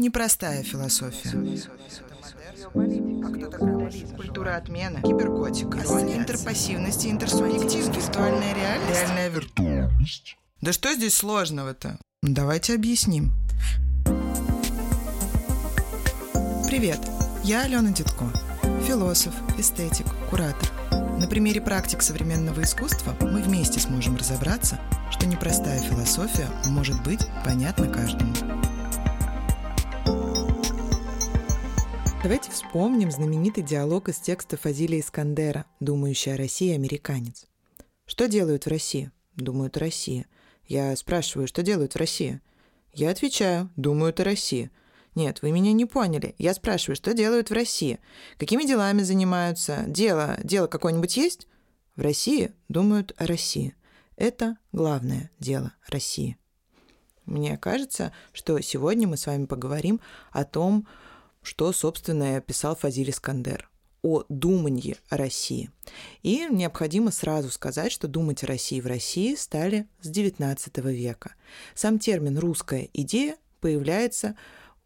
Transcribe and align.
Непростая 0.00 0.62
философия. 0.62 1.30
Культура 4.16 4.56
отмены, 4.56 5.02
киберготика, 5.02 5.76
интерпассивность 5.80 7.04
и 7.04 7.10
интерсубъективность, 7.10 7.94
виртуальная 7.94 8.54
реальность, 8.54 8.98
реальная 9.02 9.28
виртуальность. 9.28 10.38
Да 10.62 10.72
что 10.72 10.94
здесь 10.94 11.14
сложного-то? 11.16 11.98
Давайте 12.22 12.76
объясним. 12.76 13.34
Привет, 16.66 17.00
я 17.44 17.64
Алена 17.64 17.90
Дедко, 17.90 18.24
философ, 18.86 19.34
эстетик, 19.58 20.06
куратор. 20.30 20.70
На 21.20 21.26
примере 21.26 21.60
практик 21.60 22.00
современного 22.00 22.62
искусства 22.62 23.14
мы 23.20 23.42
вместе 23.42 23.80
сможем 23.80 24.16
разобраться, 24.16 24.80
что 25.10 25.26
непростая 25.26 25.82
философия 25.82 26.48
может 26.64 27.02
быть 27.02 27.20
понятна 27.44 27.86
каждому. 27.86 28.32
Давайте 32.22 32.50
вспомним 32.50 33.10
знаменитый 33.10 33.64
диалог 33.64 34.10
из 34.10 34.18
текста 34.18 34.58
Фазилия 34.58 35.00
Искандера 35.00 35.64
«Думающий 35.80 36.34
о 36.34 36.36
России 36.36 36.74
американец». 36.74 37.46
Что 38.04 38.28
делают 38.28 38.66
в 38.66 38.68
России? 38.68 39.10
Думают 39.36 39.78
о 39.78 39.80
России. 39.80 40.26
Я 40.66 40.94
спрашиваю, 40.96 41.48
что 41.48 41.62
делают 41.62 41.94
в 41.94 41.96
России? 41.96 42.42
Я 42.92 43.08
отвечаю, 43.08 43.70
думают 43.76 44.20
о 44.20 44.24
России. 44.24 44.70
Нет, 45.14 45.40
вы 45.40 45.50
меня 45.50 45.72
не 45.72 45.86
поняли. 45.86 46.34
Я 46.36 46.52
спрашиваю, 46.52 46.94
что 46.94 47.14
делают 47.14 47.48
в 47.48 47.54
России? 47.54 47.98
Какими 48.36 48.66
делами 48.66 49.00
занимаются? 49.00 49.84
Дело, 49.86 50.38
дело 50.44 50.66
какое-нибудь 50.66 51.16
есть? 51.16 51.48
В 51.96 52.02
России 52.02 52.52
думают 52.68 53.14
о 53.16 53.26
России. 53.26 53.74
Это 54.16 54.58
главное 54.72 55.30
дело 55.38 55.72
России. 55.88 56.36
Мне 57.24 57.56
кажется, 57.56 58.12
что 58.32 58.60
сегодня 58.60 59.08
мы 59.08 59.16
с 59.16 59.26
вами 59.26 59.46
поговорим 59.46 60.00
о 60.32 60.44
том, 60.44 60.86
что, 61.42 61.72
собственно, 61.72 62.34
и 62.34 62.36
описал 62.36 62.76
Фазиль 62.76 63.10
Искандер 63.10 63.70
о 64.02 64.24
думании 64.28 64.96
о 65.08 65.16
России. 65.16 65.70
И 66.22 66.46
необходимо 66.50 67.10
сразу 67.10 67.50
сказать, 67.50 67.92
что 67.92 68.08
думать 68.08 68.42
о 68.42 68.46
России 68.46 68.80
в 68.80 68.86
России 68.86 69.34
стали 69.34 69.86
с 70.00 70.10
XIX 70.10 70.92
века. 70.92 71.34
Сам 71.74 71.98
термин 71.98 72.38
«русская 72.38 72.88
идея» 72.94 73.36
появляется 73.60 74.36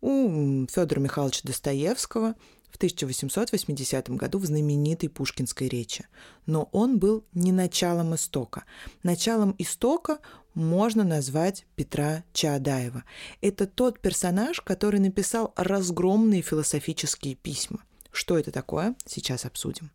у 0.01 0.67
Федора 0.67 1.01
Михайловича 1.01 1.41
Достоевского 1.45 2.35
в 2.71 2.77
1880 2.77 4.11
году 4.11 4.39
в 4.41 4.47
знаменитой 4.47 5.09
пушкинской 5.09 5.69
речи. 5.69 6.07
Но 6.47 6.69
он 6.73 6.99
был 6.99 7.25
не 7.33 7.53
началом 7.53 8.17
истока. 8.17 8.65
Началом 9.05 9.55
истока 9.59 10.19
можно 10.55 11.05
назвать 11.05 11.67
Петра 11.77 12.25
Чаадаева. 12.33 13.05
Это 13.41 13.67
тот 13.67 14.01
персонаж, 14.01 14.61
который 14.61 15.01
написал 15.01 15.53
разгромные 15.57 16.43
философические 16.43 17.35
письма. 17.35 17.81
Что 18.11 18.39
это 18.39 18.53
такое, 18.53 18.95
сейчас 19.05 19.45
обсудим. 19.45 19.91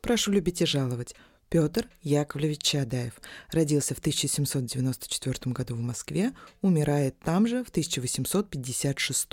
Прошу 0.00 0.32
любить 0.32 0.60
и 0.62 0.66
жаловать. 0.66 1.14
Петр 1.50 1.88
Яковлевич 2.02 2.62
Чадаев 2.62 3.20
родился 3.50 3.96
в 3.96 3.98
1794 3.98 5.52
году 5.52 5.74
в 5.74 5.80
Москве, 5.80 6.32
умирает 6.62 7.18
там 7.18 7.48
же 7.48 7.64
в 7.64 7.70
1856. 7.70 9.28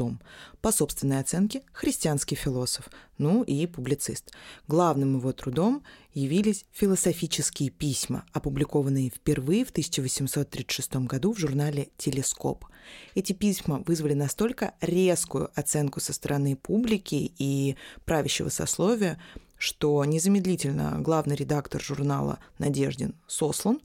По 0.60 0.72
собственной 0.72 1.20
оценке, 1.20 1.62
христианский 1.72 2.34
философ, 2.34 2.90
ну 3.20 3.44
и 3.44 3.68
публицист. 3.68 4.34
Главным 4.68 5.20
его 5.20 5.32
трудом 5.32 5.84
явились 6.16 6.66
философические 6.72 7.70
письма, 7.70 8.26
опубликованные 8.34 9.12
впервые 9.12 9.64
в 9.64 9.70
1836 9.70 10.95
году 11.06 11.34
в 11.34 11.38
журнале 11.38 11.90
«Телескоп». 11.98 12.66
Эти 13.14 13.34
письма 13.34 13.84
вызвали 13.86 14.16
настолько 14.16 14.73
резкую 14.82 15.52
оценку 15.54 16.00
со 16.00 16.14
стороны 16.14 16.56
публики 16.56 17.32
и 17.38 17.76
правящего 18.06 18.50
сословия, 18.50 19.22
что 19.58 20.03
незамедлительно 20.05 20.97
главный 21.00 21.36
редактор 21.36 21.81
журнала 21.81 22.39
«Надеждин» 22.59 23.16
сослан, 23.27 23.82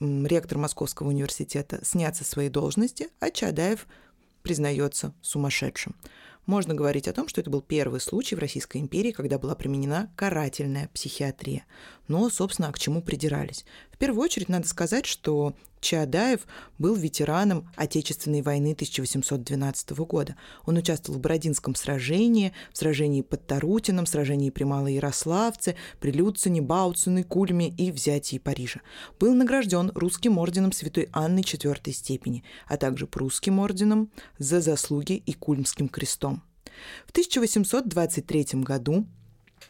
ректор 0.00 0.58
Московского 0.58 1.08
университета 1.08 1.84
снят 1.84 2.16
со 2.16 2.24
своей 2.24 2.48
должности, 2.48 3.08
а 3.20 3.30
Чадаев 3.30 3.86
признается 4.42 5.14
сумасшедшим. 5.20 5.94
Можно 6.46 6.74
говорить 6.74 7.06
о 7.06 7.12
том, 7.12 7.28
что 7.28 7.40
это 7.40 7.50
был 7.50 7.60
первый 7.60 8.00
случай 8.00 8.34
в 8.34 8.40
Российской 8.40 8.78
империи, 8.78 9.12
когда 9.12 9.38
была 9.38 9.54
применена 9.54 10.10
карательная 10.16 10.88
психиатрия. 10.92 11.64
Но, 12.08 12.28
собственно, 12.30 12.72
к 12.72 12.78
чему 12.78 13.02
придирались? 13.02 13.64
Первую 14.00 14.24
очередь 14.24 14.48
надо 14.48 14.66
сказать, 14.66 15.04
что 15.04 15.52
Чаадаев 15.82 16.46
был 16.78 16.94
ветераном 16.94 17.70
Отечественной 17.76 18.40
войны 18.40 18.72
1812 18.72 19.90
года. 19.90 20.36
Он 20.64 20.78
участвовал 20.78 21.18
в 21.18 21.20
Бородинском 21.20 21.74
сражении, 21.74 22.54
в 22.72 22.78
сражении 22.78 23.20
под 23.20 23.46
Тарутином, 23.46 24.06
в 24.06 24.08
сражении 24.08 24.48
при 24.48 24.64
Малой 24.64 24.94
Ярославце, 24.94 25.76
при 26.00 26.12
Люцине, 26.12 26.62
Бауцине, 26.62 27.24
Кульме 27.24 27.68
и 27.68 27.92
взятии 27.92 28.38
Парижа. 28.38 28.80
Был 29.18 29.34
награжден 29.34 29.92
русским 29.94 30.38
орденом 30.38 30.72
Святой 30.72 31.10
Анны 31.12 31.42
четвертой 31.42 31.92
степени, 31.92 32.42
а 32.68 32.78
также 32.78 33.06
прусским 33.06 33.58
орденом 33.58 34.10
за 34.38 34.62
заслуги 34.62 35.22
и 35.26 35.34
Кульмским 35.34 35.90
крестом. 35.90 36.42
В 37.06 37.10
1823 37.10 38.62
году 38.62 39.04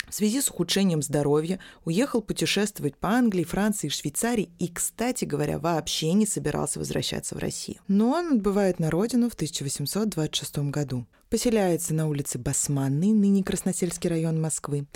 в 0.09 0.15
связи 0.15 0.41
с 0.41 0.49
ухудшением 0.49 1.03
здоровья 1.03 1.61
уехал 1.85 2.21
путешествовать 2.21 2.97
по 2.97 3.11
Англии, 3.11 3.45
Франции, 3.45 3.89
Швейцарии 3.89 4.51
и, 4.59 4.69
кстати 4.69 5.25
говоря, 5.25 5.59
вообще 5.59 6.13
не 6.13 6.27
собирался 6.27 6.79
возвращаться 6.79 7.35
в 7.35 7.39
Россию. 7.39 7.79
Но 7.87 8.11
он 8.11 8.35
отбывает 8.35 8.81
на 8.81 8.91
родину 8.91 9.31
в 9.31 9.35
1826 9.35 10.71
году. 10.71 11.07
Поселяется 11.29 11.95
на 11.95 12.09
улице 12.09 12.39
Басманной, 12.39 13.13
ныне 13.13 13.45
Красносельский 13.45 14.11
район 14.11 14.41
Москвы, 14.41 14.87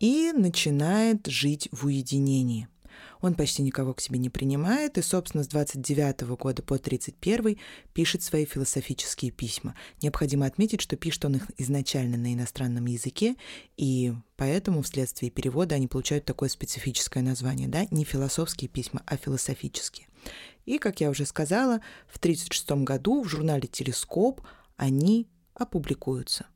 и 0.00 0.32
начинает 0.34 1.26
жить 1.26 1.68
в 1.70 1.86
уединении. 1.86 2.68
Он 3.22 3.34
почти 3.34 3.62
никого 3.62 3.94
к 3.94 4.00
себе 4.00 4.18
не 4.18 4.28
принимает 4.28 4.98
и, 4.98 5.02
собственно, 5.02 5.44
с 5.44 5.48
29 5.48 6.22
года 6.36 6.62
по 6.62 6.76
31 6.76 7.56
пишет 7.94 8.22
свои 8.22 8.44
философические 8.44 9.30
письма. 9.30 9.74
Необходимо 10.02 10.44
отметить, 10.44 10.80
что 10.80 10.96
пишет 10.96 11.24
он 11.24 11.36
их 11.36 11.50
изначально 11.56 12.18
на 12.18 12.34
иностранном 12.34 12.84
языке, 12.86 13.36
и 13.76 14.12
поэтому 14.36 14.82
вследствие 14.82 15.30
перевода 15.30 15.76
они 15.76 15.86
получают 15.86 16.24
такое 16.24 16.48
специфическое 16.48 17.22
название, 17.22 17.68
да, 17.68 17.86
не 17.90 18.04
философские 18.04 18.68
письма, 18.68 19.02
а 19.06 19.16
философические. 19.16 20.08
И, 20.66 20.78
как 20.78 21.00
я 21.00 21.08
уже 21.08 21.24
сказала, 21.24 21.80
в 22.08 22.18
1936 22.18 22.84
году 22.84 23.22
в 23.22 23.28
журнале 23.28 23.68
«Телескоп» 23.68 24.42
они 24.76 25.28
опубликуются. 25.54 26.46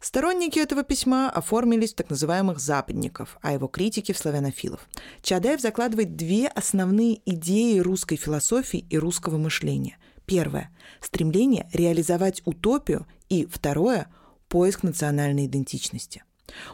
Сторонники 0.00 0.60
этого 0.60 0.84
письма 0.84 1.28
оформились 1.28 1.92
в 1.92 1.96
так 1.96 2.08
называемых 2.10 2.60
западников, 2.60 3.36
а 3.42 3.52
его 3.52 3.66
критики– 3.66 4.12
в 4.14 4.18
славянофилов. 4.18 4.88
Чадаев 5.22 5.60
закладывает 5.60 6.14
две 6.14 6.46
основные 6.46 7.20
идеи 7.26 7.80
русской 7.80 8.16
философии 8.16 8.86
и 8.88 8.96
русского 8.96 9.38
мышления. 9.38 9.98
Первое– 10.24 10.70
стремление 11.00 11.68
реализовать 11.72 12.42
утопию, 12.44 13.06
и 13.28 13.46
второе– 13.46 14.06
поиск 14.48 14.84
национальной 14.84 15.46
идентичности. 15.46 16.22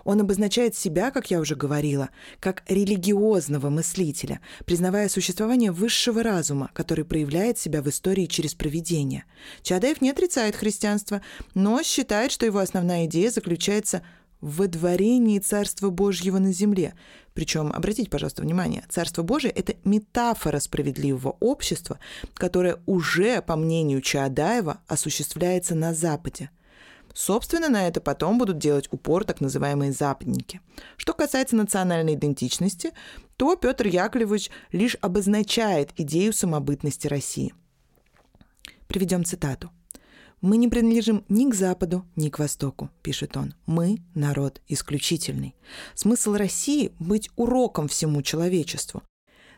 Он 0.04 0.20
обозначает 0.20 0.74
себя, 0.74 1.10
как 1.10 1.30
я 1.30 1.40
уже 1.40 1.56
говорила, 1.56 2.10
как 2.40 2.62
религиозного 2.68 3.70
мыслителя, 3.70 4.40
признавая 4.64 5.08
существование 5.08 5.72
высшего 5.72 6.22
разума, 6.22 6.70
который 6.72 7.04
проявляет 7.04 7.58
себя 7.58 7.82
в 7.82 7.88
истории 7.88 8.26
через 8.26 8.54
провидение. 8.54 9.24
Чадаев 9.62 10.00
не 10.00 10.10
отрицает 10.10 10.56
христианство, 10.56 11.22
но 11.54 11.82
считает, 11.82 12.32
что 12.32 12.46
его 12.46 12.58
основная 12.58 13.06
идея 13.06 13.30
заключается 13.30 14.02
в 14.40 14.58
выдворении 14.58 15.38
Царства 15.38 15.88
Божьего 15.88 16.38
на 16.38 16.52
земле. 16.52 16.94
Причем, 17.32 17.72
обратите, 17.72 18.10
пожалуйста, 18.10 18.42
внимание, 18.42 18.84
Царство 18.90 19.22
Божие– 19.22 19.50
это 19.56 19.74
метафора 19.84 20.60
справедливого 20.60 21.36
общества, 21.40 21.98
которое 22.34 22.78
уже, 22.86 23.40
по 23.40 23.56
мнению 23.56 24.02
Чаадаева, 24.02 24.82
осуществляется 24.86 25.74
на 25.74 25.94
Западе– 25.94 26.50
Собственно, 27.14 27.68
на 27.68 27.86
это 27.86 28.00
потом 28.00 28.38
будут 28.38 28.58
делать 28.58 28.88
упор 28.90 29.24
так 29.24 29.40
называемые 29.40 29.92
западники. 29.92 30.60
Что 30.96 31.14
касается 31.14 31.54
национальной 31.54 32.14
идентичности, 32.14 32.90
то 33.36 33.54
Петр 33.54 33.86
Яковлевич 33.86 34.50
лишь 34.72 34.96
обозначает 35.00 35.92
идею 35.96 36.32
самобытности 36.32 37.06
России. 37.06 37.54
Приведем 38.88 39.24
цитату. 39.24 39.70
«Мы 40.40 40.56
не 40.56 40.68
принадлежим 40.68 41.24
ни 41.28 41.48
к 41.50 41.54
Западу, 41.54 42.04
ни 42.16 42.28
к 42.28 42.38
Востоку»,– 42.38 42.90
пишет 43.02 43.36
он. 43.36 43.54
«Мы– 43.64 43.98
народ 44.14 44.60
исключительный. 44.68 45.54
Смысл 45.94 46.34
России– 46.34 46.92
быть 46.98 47.30
уроком 47.36 47.88
всему 47.88 48.20
человечеству. 48.22 49.02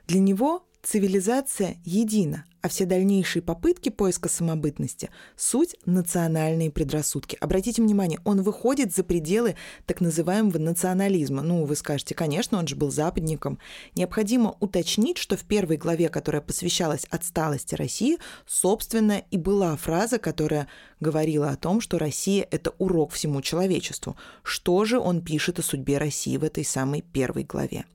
Для 0.06 0.20
него 0.20 0.68
Цивилизация 0.88 1.78
едина, 1.84 2.44
а 2.62 2.68
все 2.68 2.86
дальнейшие 2.86 3.42
попытки 3.42 3.88
поиска 3.88 4.28
самобытности– 4.28 5.10
суть 5.36 5.74
национальные 5.84 6.70
предрассудки. 6.70 7.36
Обратите 7.40 7.82
внимание, 7.82 8.20
он 8.22 8.42
выходит 8.42 8.94
за 8.94 9.02
пределы 9.02 9.56
так 9.86 10.00
называемого 10.00 10.58
национализма. 10.58 11.42
Ну, 11.42 11.64
вы 11.64 11.74
скажете, 11.74 12.14
конечно, 12.14 12.56
он 12.56 12.68
же 12.68 12.76
был 12.76 12.92
западником. 12.92 13.58
Необходимо 13.96 14.56
уточнить, 14.60 15.18
что 15.18 15.36
в 15.36 15.42
первой 15.42 15.76
главе, 15.76 16.08
которая 16.08 16.40
посвящалась 16.40 17.04
отсталости 17.10 17.74
России, 17.74 18.18
собственно, 18.46 19.24
и 19.32 19.38
была 19.38 19.74
фраза, 19.74 20.20
которая 20.20 20.68
говорила 21.00 21.48
о 21.48 21.56
том, 21.56 21.80
что 21.80 21.98
Россия– 21.98 22.46
это 22.52 22.70
урок 22.78 23.10
всему 23.10 23.42
человечеству. 23.42 24.16
Что 24.44 24.84
же 24.84 25.00
он 25.00 25.20
пишет 25.20 25.58
о 25.58 25.62
судьбе 25.62 25.98
России 25.98 26.36
в 26.36 26.44
этой 26.44 26.64
самой 26.64 27.02
первой 27.02 27.42
главе? 27.42 27.86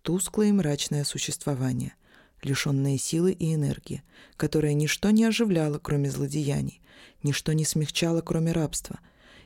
Тусклое 0.00 0.48
и 0.48 0.52
мрачное 0.52 1.04
существование– 1.04 1.92
лишенное 2.42 2.98
силы 2.98 3.32
и 3.32 3.54
энергии, 3.54 4.02
которое 4.36 4.74
ничто 4.74 5.10
не 5.10 5.24
оживляло, 5.24 5.78
кроме 5.78 6.10
злодеяний, 6.10 6.80
ничто 7.22 7.52
не 7.52 7.64
смягчало, 7.64 8.20
кроме 8.20 8.52
рабства, 8.52 9.00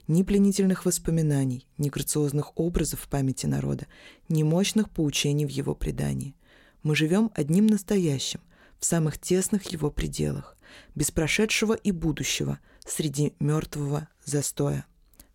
ни 0.08 0.22
пленительных 0.22 0.84
воспоминаний, 0.84 1.66
ни 1.78 1.88
грациозных 1.88 2.58
образов 2.58 3.00
в 3.00 3.08
памяти 3.08 3.46
народа, 3.46 3.86
ни 4.28 4.42
мощных 4.42 4.90
поучений 4.90 5.46
в 5.46 5.50
его 5.50 5.74
предании. 5.74 6.34
Мы 6.82 6.96
живем 6.96 7.30
одним 7.34 7.66
настоящим, 7.66 8.40
в 8.78 8.84
самых 8.84 9.16
тесных 9.18 9.64
его 9.70 9.92
пределах, 9.92 10.56
без 10.96 11.12
прошедшего 11.12 11.74
и 11.74 11.92
будущего, 11.92 12.58
среди 12.84 13.32
мертвого 13.38 14.08
застоя. 14.24 14.86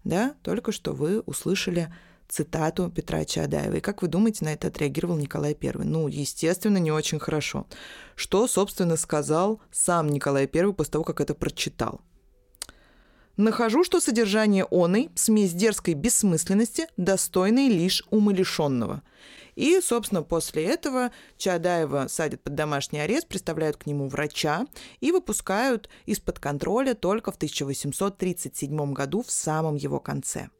Да, 0.03 0.35
только 0.41 0.73
что 0.73 0.93
вы 0.93 1.21
услышали 1.21 1.93
цитату 2.27 2.89
Петра 2.89 3.25
Чаадаева. 3.25 3.75
И 3.75 3.81
как 3.81 4.01
вы 4.01 4.07
думаете, 4.07 4.45
на 4.45 4.53
это 4.53 4.67
отреагировал 4.67 5.17
Николай 5.17 5.57
I? 5.61 5.71
Ну, 5.83 6.07
естественно, 6.07 6.77
не 6.77 6.91
очень 6.91 7.19
хорошо. 7.19 7.67
Что, 8.15 8.47
собственно, 8.47 8.97
сказал 8.97 9.61
сам 9.71 10.09
Николай 10.09 10.49
I 10.51 10.73
после 10.73 10.91
того, 10.91 11.03
как 11.03 11.21
это 11.21 11.33
прочитал? 11.33 12.01
Нахожу, 13.37 13.83
что 13.83 13.99
содержание 13.99 14.65
оной– 14.71 15.11
смесь 15.15 15.53
дерзкой 15.53 15.93
бессмысленности, 15.93 16.87
достойной 16.97 17.67
лишь 17.67 18.03
умалишенного. 18.09 19.03
И, 19.55 19.79
собственно, 19.79 20.23
после 20.23 20.65
этого 20.65 21.11
Чадаева 21.37 22.07
садят 22.09 22.41
под 22.41 22.55
домашний 22.55 22.99
арест, 22.99 23.27
представляют 23.27 23.77
к 23.77 23.85
нему 23.85 24.07
врача 24.07 24.65
и 25.01 25.11
выпускают 25.11 25.87
из-под 26.07 26.39
контроля 26.39 26.95
только 26.95 27.31
в 27.31 27.35
1837 27.35 28.93
году 28.93 29.21
в 29.21 29.31
самом 29.31 29.75
его 29.75 29.99
конце– 29.99 30.49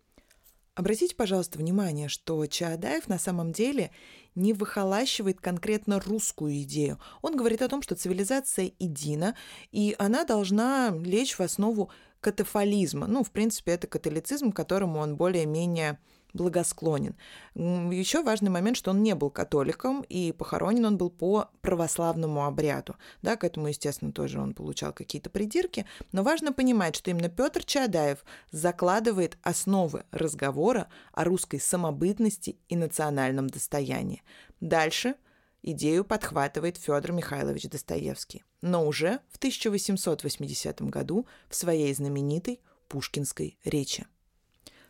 Обратите, 0.78 1.16
пожалуйста, 1.16 1.58
внимание, 1.58 2.08
что 2.08 2.46
Чаадаев 2.46 3.08
на 3.08 3.18
самом 3.18 3.52
деле 3.52 3.90
не 4.36 4.54
выхолащивает 4.54 5.42
конкретно 5.42 6.00
русскую 6.00 6.62
идею. 6.62 7.00
Он 7.24 7.36
говорит 7.36 7.64
о 7.64 7.68
том, 7.68 7.82
что 7.82 7.96
цивилизация 7.96 8.72
едина, 8.78 9.36
и 9.72 9.96
она 9.98 10.24
должна 10.24 10.92
лечь 10.96 11.34
в 11.34 11.42
основу 11.42 11.90
катафализма. 12.20 13.08
Ну, 13.08 13.24
в 13.24 13.32
принципе, 13.32 13.72
это 13.72 13.88
католицизм, 13.88 14.52
которому 14.52 15.00
он 15.00 15.16
более-менее 15.16 15.98
благосклонен. 16.34 17.16
Еще 17.56 18.24
важный 18.24 18.50
момент, 18.50 18.78
что 18.78 18.92
он 18.92 19.04
не 19.04 19.16
был 19.16 19.30
католиком, 19.30 20.02
и 20.02 20.32
похоронен 20.32 20.86
он 20.86 20.98
был 20.98 21.10
по 21.10 21.50
православному 21.62 22.46
обряду. 22.46 22.96
Да, 23.22 23.36
к 23.36 23.44
этому, 23.44 23.68
естественно, 23.68 24.12
тоже 24.12 24.40
он 24.40 24.54
получал 24.54 24.94
какие-то 24.94 25.30
придирки. 25.30 25.86
Но 26.12 26.24
важно 26.24 26.54
понимать, 26.54 26.96
что 26.96 27.12
именно 27.12 27.30
Петр 27.30 27.64
Чадаев 27.64 28.24
закладывает 28.52 29.38
основы 29.42 30.04
разговора 30.12 30.88
о 31.14 31.24
русской 31.24 31.60
самобытности 31.60 32.58
и 32.70 32.76
национальном 32.76 33.48
достоянии. 33.48 34.24
Дальше 34.60 35.16
идею 35.62 36.06
подхватывает 36.06 36.78
Федор 36.78 37.12
Михайлович 37.12 37.64
Достоевский, 37.64 38.44
но 38.62 38.86
уже 38.86 39.20
в 39.30 39.38
1880 39.38 40.82
году 40.84 41.28
в 41.50 41.56
своей 41.56 41.94
знаменитой 41.94 42.62
Пушкинской 42.88 43.58
речи. 43.64 44.06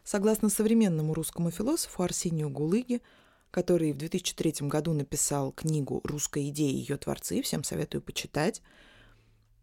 Согласно 0.07 0.47
современному 0.47 1.13
русскому 1.13 1.51
философу 1.51 2.01
Арсению 2.01 2.49
Гулыге, 2.49 3.01
который 3.51 3.91
в 3.91 3.97
2003 3.97 4.65
году 4.69 4.93
написал 4.93 5.51
книгу 5.51 5.99
«Русская 6.05 6.47
идея 6.47 6.71
и 6.71 6.77
ее 6.77 6.95
творцы», 6.95 7.41
всем 7.41 7.65
советую 7.65 8.01
почитать, 8.01 8.61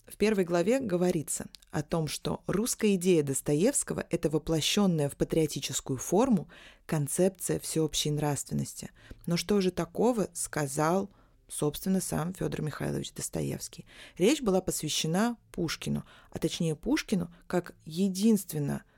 в 0.07 0.19
первой 0.19 0.45
главе 0.45 0.81
говорится 0.81 1.47
о 1.71 1.83
том, 1.83 2.09
что 2.09 2.43
русская 2.47 2.95
идея 2.97 3.23
Достоевского– 3.23 4.05
это 4.11 4.29
воплощенная 4.29 5.09
в 5.09 5.17
патриотическую 5.17 5.97
форму 5.99 6.47
концепция 6.85 7.59
всеобщей 7.59 8.11
нравственности. 8.11 8.91
Но 9.25 9.39
что 9.39 9.63
же 9.63 9.71
такого 9.71 10.29
сказал, 10.35 11.09
собственно, 11.49 12.03
сам 12.03 12.35
Федор 12.35 12.61
Михайлович 12.61 13.15
Достоевский? 13.15 13.87
Речь 14.19 14.43
была 14.43 14.61
посвящена 14.61 15.39
Пушкину, 15.53 16.05
а 16.31 16.39
точнее 16.39 16.77
Пушкину 16.77 17.33
как 17.47 17.75
единственно– 17.87 18.85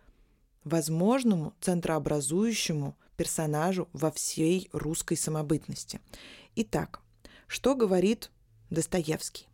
возможному 0.66 1.54
центрообразующему 1.60 2.96
персонажу 3.16 3.88
во 3.92 4.10
всей 4.10 4.68
русской 4.72 5.16
самобытности. 5.16 6.00
Итак, 6.56 7.00
что 7.46 7.74
говорит 7.76 8.30
Достоевский? 8.68 9.46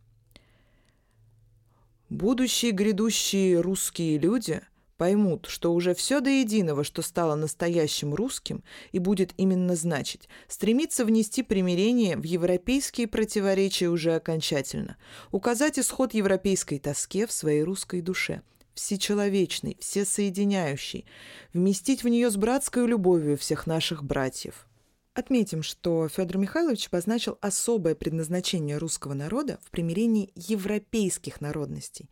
Будущие 2.09 2.71
грядущие 2.71 3.61
русские 3.61 4.17
люди 4.17 4.61
поймут, 4.97 5.45
что 5.47 5.73
уже 5.73 5.93
все 5.93 6.19
до 6.19 6.31
единого, 6.31 6.83
что 6.83 7.03
стало 7.03 7.35
настоящим 7.35 8.15
русским 8.15 8.63
и 8.91 8.97
будет 8.97 9.33
именно 9.37 9.75
значить, 9.75 10.27
стремиться 10.47 11.05
внести 11.05 11.43
примирение 11.43 12.17
в 12.17 12.23
европейские 12.23 13.07
противоречия 13.07 13.89
уже 13.89 14.15
окончательно, 14.15 14.97
указать 15.31 15.77
исход 15.77 16.15
европейской 16.15 16.79
тоске 16.79 17.27
в 17.27 17.31
своей 17.31 17.61
русской 17.61 18.01
душе– 18.01 18.41
всечеловечный, 18.73 19.77
всесоединяющий, 19.79 21.05
вместить 21.53 22.03
в 22.03 22.07
нее 22.07 22.29
с 22.29 22.37
братской 22.37 22.87
любовью 22.87 23.37
всех 23.37 23.67
наших 23.67 24.03
братьев. 24.03 24.67
Отметим, 25.13 25.61
что 25.61 26.07
Федор 26.07 26.37
Михайлович 26.37 26.87
обозначил 26.87 27.37
особое 27.39 27.93
предназначение 27.93 28.77
русского 28.77 29.13
народа 29.13 29.59
в 29.63 29.69
примирении 29.69 30.31
европейских 30.35 31.39
народностей. 31.39 32.09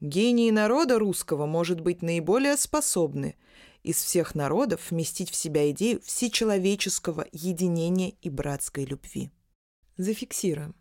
Гении 0.00 0.50
народа 0.50 0.98
русского, 0.98 1.44
может 1.44 1.80
быть, 1.80 2.02
наиболее 2.02 2.56
способны 2.56 3.36
из 3.82 3.96
всех 3.96 4.34
народов 4.34 4.90
вместить 4.90 5.30
в 5.30 5.34
себя 5.34 5.70
идею 5.72 6.00
всечеловеческого 6.00 7.26
единения 7.32 8.14
и 8.22 8.30
братской 8.30 8.84
любви. 8.84 9.30
Зафиксируем. 9.96 10.74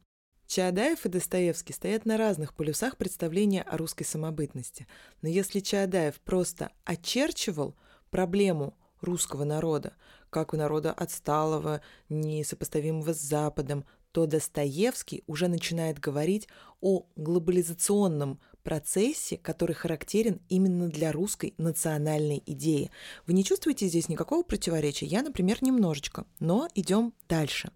Чаадаев 0.48 1.06
и 1.06 1.10
Достоевский 1.10 1.74
стоят 1.74 2.06
на 2.06 2.18
разных 2.18 2.54
полюсах 2.54 2.98
представления 2.98 3.62
о 3.64 3.78
русской 3.78 4.06
самобытности. 4.06 4.88
Но 5.22 5.30
если 5.30 5.60
Чаадаев 5.60 6.16
просто 6.22 6.72
очерчивал 6.86 7.76
проблему 8.10 8.78
русского 9.02 9.44
народа, 9.44 9.94
как 10.30 10.54
у 10.54 10.58
народа 10.58 10.92
отсталого, 10.94 11.82
несопоставимого 12.10 13.14
с 13.14 13.22
Западом, 13.22 13.86
то 14.12 14.26
Достоевский 14.26 15.24
уже 15.28 15.48
начинает 15.48 16.00
говорить 16.00 16.48
о 16.82 17.06
глобализационном 17.18 18.40
процессе, 18.64 19.38
который 19.38 19.74
характерен 19.74 20.42
именно 20.50 20.88
для 20.88 21.12
русской 21.12 21.54
национальной 21.58 22.42
идеи. 22.46 22.90
Вы 23.26 23.34
не 23.34 23.44
чувствуете 23.44 23.88
здесь 23.88 24.10
никакого 24.10 24.44
противоречия? 24.44 25.06
Я, 25.06 25.22
например, 25.22 25.58
немножечко, 25.62 26.26
но 26.40 26.68
идем 26.74 27.14
дальше. 27.28 27.72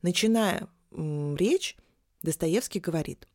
Начиная 0.00 0.68
речь, 1.36 1.76
Достоевский 2.22 2.80
говорит, 2.80 3.26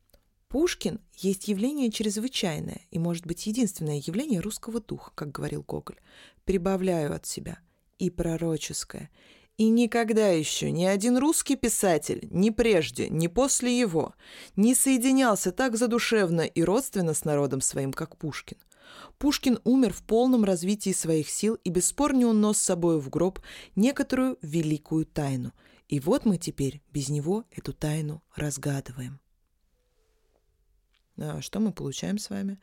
Пушкин 0.48 1.00
есть 1.14 1.48
явление 1.48 1.90
чрезвычайное 1.90 2.80
и, 2.90 2.98
может 2.98 3.26
быть, 3.26 3.46
единственное 3.46 4.02
явление 4.04 4.40
русского 4.40 4.80
духа, 4.80 5.12
как 5.14 5.30
говорил 5.30 5.62
Гоголь. 5.62 6.00
Прибавляю 6.44 7.14
от 7.14 7.26
себя. 7.26 7.58
И 7.98 8.08
пророческое. 8.08 9.10
И 9.58 9.68
никогда 9.68 10.28
еще 10.28 10.70
ни 10.70 10.84
один 10.84 11.18
русский 11.18 11.56
писатель, 11.56 12.28
ни 12.30 12.50
прежде, 12.50 13.08
ни 13.10 13.26
после 13.26 13.78
его, 13.78 14.14
не 14.54 14.74
соединялся 14.74 15.50
так 15.50 15.76
задушевно 15.76 16.42
и 16.42 16.62
родственно 16.62 17.12
с 17.12 17.24
народом 17.24 17.60
своим, 17.60 17.92
как 17.92 18.16
Пушкин. 18.16 18.56
Пушкин 19.18 19.58
умер 19.64 19.92
в 19.92 20.02
полном 20.04 20.44
развитии 20.44 20.92
своих 20.92 21.28
сил 21.28 21.58
и 21.64 21.70
бесспорно 21.70 22.28
унес 22.28 22.56
с 22.56 22.62
собой 22.62 23.00
в 23.00 23.10
гроб 23.10 23.40
некоторую 23.74 24.38
великую 24.40 25.04
тайну– 25.04 25.52
и 25.88 26.00
вот 26.00 26.26
мы 26.26 26.36
теперь 26.36 26.82
без 26.92 27.08
него 27.08 27.44
эту 27.50 27.72
тайну 27.72 28.22
разгадываем. 28.34 29.20
А 31.16 31.40
что 31.40 31.60
мы 31.60 31.72
получаем 31.72 32.18
с 32.18 32.30
вами? 32.30 32.60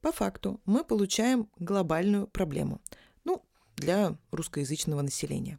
По 0.00 0.12
факту 0.12 0.60
мы 0.64 0.84
получаем 0.84 1.50
глобальную 1.58 2.26
проблему. 2.28 2.80
Ну, 3.24 3.44
для 3.76 4.16
русскоязычного 4.30 5.02
населения. 5.02 5.58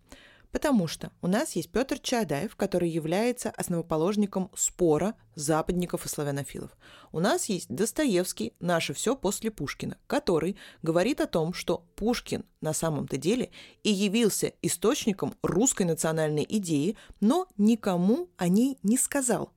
Потому 0.51 0.87
что 0.87 1.11
у 1.21 1.27
нас 1.27 1.53
есть 1.53 1.71
Петр 1.71 1.97
Чаадаев, 1.97 2.55
который 2.55 2.89
является 2.89 3.49
основоположником 3.51 4.51
спора 4.55 5.15
западников 5.33 6.05
и 6.05 6.09
славянофилов. 6.09 6.75
У 7.13 7.19
нас 7.19 7.45
есть 7.45 7.69
Достоевский 7.69 8.53
«Наше 8.59 8.93
все 8.93 9.15
после 9.15 9.49
Пушкина», 9.49 9.97
который 10.07 10.57
говорит 10.81 11.21
о 11.21 11.27
том, 11.27 11.53
что 11.53 11.85
Пушкин 11.95 12.45
на 12.59 12.73
самом-то 12.73 13.17
деле 13.17 13.51
и 13.83 13.91
явился 13.91 14.53
источником 14.61 15.35
русской 15.41 15.83
национальной 15.83 16.45
идеи, 16.47 16.97
но 17.21 17.47
никому 17.57 18.29
о 18.37 18.49
ней 18.49 18.77
не 18.83 18.97
сказал. 18.97 19.51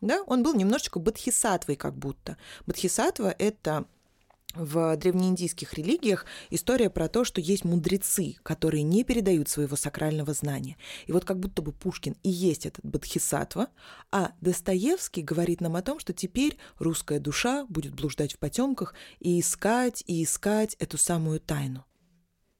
Да, 0.00 0.22
он 0.26 0.42
был 0.42 0.54
немножечко 0.54 1.00
бодхисаттвой 1.00 1.76
как 1.76 1.96
будто. 1.96 2.36
Бодхисаттва– 2.66 3.34
это 3.38 3.86
в 4.54 4.96
древнеиндийских 4.96 5.74
религиях 5.74 6.24
история 6.50 6.90
про 6.90 7.08
то, 7.08 7.24
что 7.24 7.40
есть 7.40 7.64
мудрецы, 7.64 8.36
которые 8.42 8.82
не 8.82 9.04
передают 9.04 9.48
своего 9.48 9.76
сакрального 9.76 10.32
знания. 10.32 10.76
И 11.06 11.12
вот 11.12 11.24
как 11.24 11.38
будто 11.38 11.60
бы 11.62 11.72
Пушкин 11.72 12.16
и 12.22 12.30
есть 12.30 12.66
этот 12.66 12.84
бодхисаттва, 12.84 13.68
а 14.10 14.32
Достоевский 14.40 15.22
говорит 15.22 15.60
нам 15.60 15.76
о 15.76 15.82
том, 15.82 15.98
что 15.98 16.12
теперь 16.12 16.56
русская 16.78 17.20
душа 17.20 17.66
будет 17.66 17.94
блуждать 17.94 18.34
в 18.34 18.38
потемках 18.38 18.94
и 19.20 19.38
искать, 19.38 20.02
и 20.06 20.24
искать 20.24 20.74
эту 20.78 20.96
самую 20.96 21.40
тайну. 21.40 21.84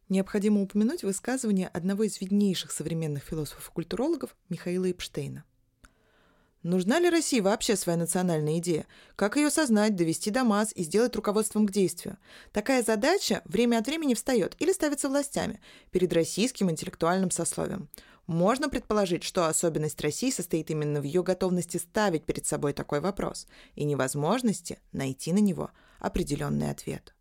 Необходимо 0.08 0.62
упомянуть 0.62 1.02
высказывание 1.02 1.68
одного 1.68 2.04
из 2.04 2.20
виднейших 2.20 2.72
современных 2.72 3.24
философов-культурологов 3.24 4.36
Михаила 4.48 4.90
Эпштейна. 4.90 5.44
Нужна 6.64 6.98
ли 6.98 7.08
России 7.08 7.38
вообще 7.38 7.76
своя 7.76 7.96
национальная 7.96 8.58
идея? 8.58 8.86
Как 9.14 9.36
ее 9.36 9.48
сознать, 9.48 9.94
довести 9.94 10.30
до 10.30 10.42
масс 10.42 10.72
и 10.74 10.82
сделать 10.82 11.14
руководством 11.14 11.66
к 11.66 11.70
действию? 11.70 12.18
Такая 12.52 12.82
задача 12.82 13.42
время 13.44 13.78
от 13.78 13.86
времени 13.86 14.14
встает 14.14 14.56
или 14.58 14.72
ставится 14.72 15.08
властями 15.08 15.60
перед 15.92 16.12
российским 16.12 16.68
интеллектуальным 16.68 17.30
сословием. 17.30 17.88
Можно 18.26 18.68
предположить, 18.68 19.22
что 19.22 19.46
особенность 19.46 20.00
России 20.00 20.30
состоит 20.30 20.70
именно 20.70 21.00
в 21.00 21.04
ее 21.04 21.22
готовности 21.22 21.76
ставить 21.76 22.24
перед 22.24 22.44
собой 22.44 22.72
такой 22.72 23.00
вопрос 23.00 23.46
и 23.76 23.84
невозможности 23.84 24.80
найти 24.90 25.32
на 25.32 25.38
него 25.38 25.70
определенный 26.00 26.70
ответ. 26.70 27.14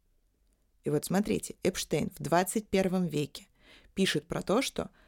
И 0.83 0.89
вот 0.89 1.05
смотрите, 1.05 1.55
Эпштейн 1.63 2.11
в 2.17 2.23
21 2.23 3.05
веке 3.05 3.47
пишет 3.93 4.27
про 4.27 4.41
то, 4.41 4.63
что– 4.63 4.89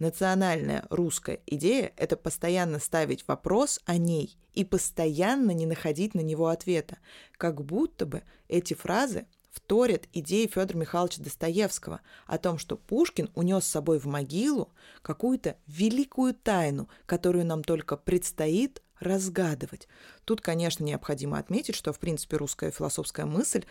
Национальная 0.00 0.86
русская 0.88 1.40
идея– 1.46 1.92
это 1.98 2.16
постоянно 2.16 2.78
ставить 2.78 3.28
вопрос 3.28 3.80
о 3.84 3.98
ней 3.98 4.38
и 4.54 4.64
постоянно 4.64 5.50
не 5.50 5.66
находить 5.66 6.14
на 6.14 6.20
него 6.20 6.48
ответа, 6.48 6.96
как 7.36 7.62
будто 7.62 8.06
бы 8.06 8.22
эти 8.48 8.72
фразы 8.72 9.26
вторят 9.50 10.04
идеи 10.14 10.46
Федора 10.46 10.78
Михайловича 10.78 11.22
Достоевского 11.22 12.00
о 12.26 12.38
том, 12.38 12.56
что 12.56 12.78
Пушкин 12.78 13.30
унес 13.34 13.64
с 13.64 13.70
собой 13.70 13.98
в 13.98 14.06
могилу 14.06 14.72
какую-то 15.02 15.58
великую 15.66 16.32
тайну, 16.32 16.88
которую 17.04 17.44
нам 17.44 17.62
только 17.62 17.98
предстоит 17.98 18.82
разгадывать. 19.00 19.86
Тут, 20.24 20.40
конечно, 20.40 20.82
необходимо 20.82 21.36
отметить, 21.36 21.74
что, 21.74 21.92
в 21.92 21.98
принципе, 21.98 22.38
русская 22.38 22.70
философская 22.70 23.26
мысль 23.26 23.66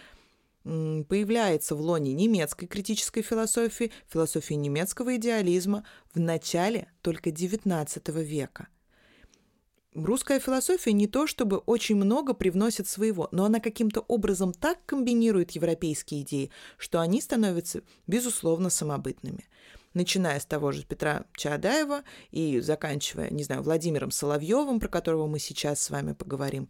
появляется 0.63 1.75
в 1.75 1.81
лоне 1.81 2.13
немецкой 2.13 2.67
критической 2.67 3.23
философии, 3.23 3.91
философии 4.07 4.55
немецкого 4.55 5.15
идеализма 5.15 5.85
в 6.13 6.19
начале 6.19 6.91
только 7.01 7.29
XIX 7.29 8.23
века. 8.23 8.67
Русская 9.95 10.39
философия 10.39 10.93
не 10.93 11.07
то 11.07 11.25
чтобы 11.25 11.57
очень 11.57 11.95
много 11.95 12.33
привносит 12.33 12.87
своего, 12.87 13.27
но 13.31 13.45
она 13.45 13.59
каким-то 13.59 14.01
образом 14.01 14.53
так 14.53 14.85
комбинирует 14.85 15.51
европейские 15.51 16.21
идеи, 16.21 16.51
что 16.77 16.99
они 16.99 17.21
становятся, 17.21 17.81
безусловно, 18.05 18.69
самобытными 18.69 19.45
начиная 19.93 20.39
с 20.39 20.45
того 20.45 20.71
же 20.71 20.85
Петра 20.85 21.25
Чаадаева 21.35 22.03
и 22.31 22.59
заканчивая, 22.59 23.29
не 23.29 23.43
знаю, 23.43 23.63
Владимиром 23.63 24.11
Соловьевым, 24.11 24.79
про 24.79 24.87
которого 24.87 25.27
мы 25.27 25.39
сейчас 25.39 25.81
с 25.81 25.89
вами 25.89 26.13
поговорим, 26.13 26.69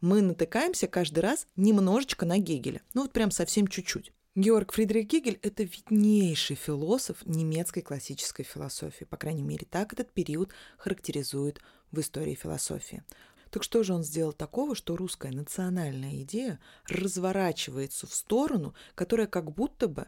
мы 0.00 0.22
натыкаемся 0.22 0.86
каждый 0.86 1.20
раз 1.20 1.46
немножечко 1.56 2.24
на 2.24 2.38
Гегеля. 2.38 2.82
Ну 2.94 3.02
вот 3.02 3.12
прям 3.12 3.30
совсем 3.30 3.66
чуть-чуть. 3.66 4.12
Георг 4.34 4.72
Фридрих 4.72 5.06
Гегель– 5.06 5.40
это 5.42 5.64
виднейший 5.64 6.54
философ 6.54 7.26
немецкой 7.26 7.80
классической 7.80 8.44
философии. 8.44 9.04
По 9.04 9.16
крайней 9.16 9.42
мере, 9.42 9.66
так 9.68 9.92
этот 9.92 10.12
период 10.12 10.52
характеризует 10.76 11.60
в 11.90 11.98
истории 11.98 12.34
философии. 12.34 13.02
Так 13.50 13.64
что 13.64 13.82
же 13.82 13.94
он 13.94 14.04
сделал 14.04 14.32
такого, 14.32 14.76
что 14.76 14.96
русская 14.96 15.32
национальная 15.32 16.22
идея 16.22 16.60
разворачивается 16.86 18.06
в 18.06 18.14
сторону, 18.14 18.74
которая 18.94 19.26
как 19.26 19.50
будто 19.50 19.88
бы 19.88 20.06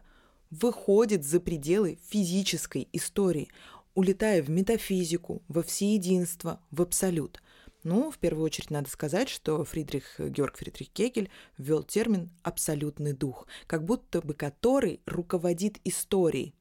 выходит 0.49 1.25
за 1.25 1.41
пределы 1.41 1.99
физической 2.07 2.87
истории, 2.93 3.49
улетая 3.95 4.41
в 4.41 4.49
метафизику, 4.49 5.43
во 5.49 5.63
всеединство, 5.63 6.61
в 6.71 6.81
абсолют– 6.81 7.41
ну, 7.83 8.11
в 8.11 8.17
первую 8.17 8.45
очередь 8.45 8.69
надо 8.69 8.89
сказать, 8.89 9.29
что 9.29 9.63
Фридрих 9.63 10.19
Георг 10.19 10.57
Фридрих 10.57 10.89
Кегель 10.89 11.29
ввел 11.57 11.83
термин 11.83 12.29
«абсолютный 12.43 13.13
дух», 13.13 13.47
как 13.67 13.85
будто 13.85 14.21
бы 14.21 14.33
который 14.33 15.01
руководит 15.05 15.79
историей 15.83 16.53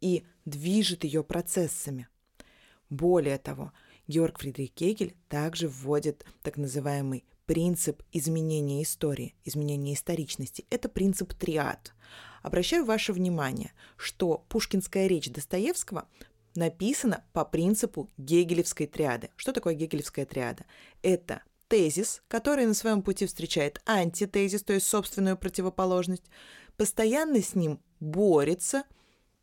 и 0.00 0.24
движет 0.44 1.04
ее 1.04 1.24
процессами. 1.24 2.08
Более 2.90 3.38
того, 3.38 3.72
Георг 4.06 4.38
Фридрих 4.38 4.72
Кегель 4.72 5.16
также 5.28 5.68
вводит 5.68 6.24
так 6.42 6.56
называемый 6.56 7.24
принцип 7.46 8.02
изменения 8.12 8.82
истории, 8.82 9.34
изменения 9.44 9.94
историчности. 9.94 10.66
Это 10.70 10.88
принцип 10.88 11.32
триад. 11.34 11.94
Обращаю 12.42 12.84
ваше 12.84 13.12
внимание, 13.12 13.72
что 13.96 14.44
пушкинская 14.48 15.06
речь 15.06 15.30
Достоевского 15.30 16.06
написано 16.56 17.24
по 17.32 17.44
принципу 17.44 18.10
гегелевской 18.16 18.86
триады. 18.86 19.30
Что 19.36 19.52
такое 19.52 19.74
гегелевская 19.74 20.26
триада? 20.26 20.64
Это 21.02 21.42
тезис, 21.68 22.22
который 22.28 22.66
на 22.66 22.74
своем 22.74 23.02
пути 23.02 23.26
встречает 23.26 23.80
антитезис, 23.86 24.62
то 24.62 24.72
есть 24.72 24.86
собственную 24.86 25.36
противоположность, 25.36 26.24
постоянно 26.76 27.42
с 27.42 27.54
ним 27.54 27.80
борется, 28.00 28.84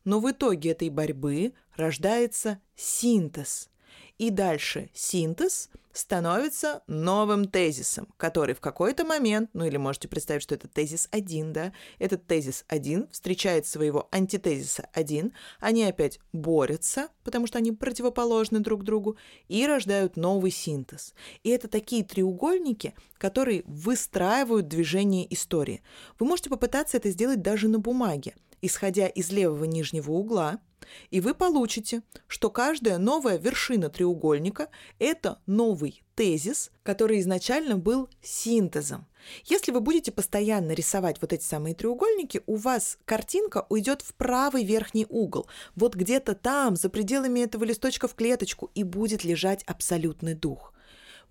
но 0.04 0.20
в 0.20 0.30
итоге 0.30 0.70
этой 0.70 0.90
борьбы 0.90 1.54
рождается 1.76 2.60
синтез. 2.76 3.70
И 4.18 4.30
дальше 4.30 4.90
синтез 4.94 5.70
становится 5.94 6.82
новым 6.86 7.46
тезисом, 7.46 8.08
который 8.16 8.54
в 8.54 8.60
какой-то 8.60 9.04
момент, 9.04 9.50
ну 9.52 9.64
или 9.64 9.76
можете 9.76 10.08
представить, 10.08 10.42
что 10.42 10.54
это 10.54 10.68
тезис 10.68 11.08
1, 11.12 11.52
да, 11.52 11.72
этот 11.98 12.26
тезис 12.26 12.64
1 12.68 13.08
встречает 13.10 13.66
своего 13.66 14.08
антитезиса 14.10 14.88
1, 14.92 15.32
они 15.60 15.84
опять 15.84 16.18
борются, 16.32 17.08
потому 17.22 17.46
что 17.46 17.58
они 17.58 17.72
противоположны 17.72 18.60
друг 18.60 18.82
другу, 18.82 19.16
и 19.48 19.66
рождают 19.66 20.16
новый 20.16 20.50
синтез. 20.50 21.14
И 21.44 21.50
это 21.50 21.68
такие 21.68 22.04
треугольники, 22.04 22.94
которые 23.18 23.62
выстраивают 23.66 24.68
движение 24.68 25.32
истории. 25.32 25.82
Вы 26.18 26.26
можете 26.26 26.50
попытаться 26.50 26.96
это 26.96 27.10
сделать 27.10 27.40
даже 27.40 27.68
на 27.68 27.78
бумаге, 27.78 28.34
исходя 28.62 29.06
из 29.06 29.30
левого 29.30 29.64
нижнего 29.64 30.10
угла– 30.10 30.58
и 31.10 31.20
вы 31.20 31.34
получите, 31.34 32.02
что 32.26 32.50
каждая 32.50 32.98
новая 32.98 33.38
вершина 33.38 33.88
треугольника– 33.88 34.68
это 34.98 35.38
новый 35.46 36.02
тезис, 36.14 36.70
который 36.82 37.20
изначально 37.20 37.76
был 37.76 38.08
синтезом. 38.22 39.06
Если 39.46 39.72
вы 39.72 39.80
будете 39.80 40.12
постоянно 40.12 40.72
рисовать 40.72 41.20
вот 41.20 41.32
эти 41.32 41.44
самые 41.44 41.74
треугольники, 41.74 42.42
у 42.46 42.56
вас 42.56 42.98
картинка 43.04 43.66
уйдет 43.68 44.02
в 44.02 44.14
правый 44.14 44.64
верхний 44.64 45.06
угол. 45.08 45.46
Вот 45.74 45.94
где-то 45.94 46.34
там, 46.34 46.76
за 46.76 46.90
пределами 46.90 47.40
этого 47.40 47.64
листочка 47.64 48.06
в 48.06 48.14
клеточку, 48.14 48.70
и 48.74 48.82
будет 48.82 49.24
лежать 49.24 49.62
абсолютный 49.64 50.34
дух 50.34 50.73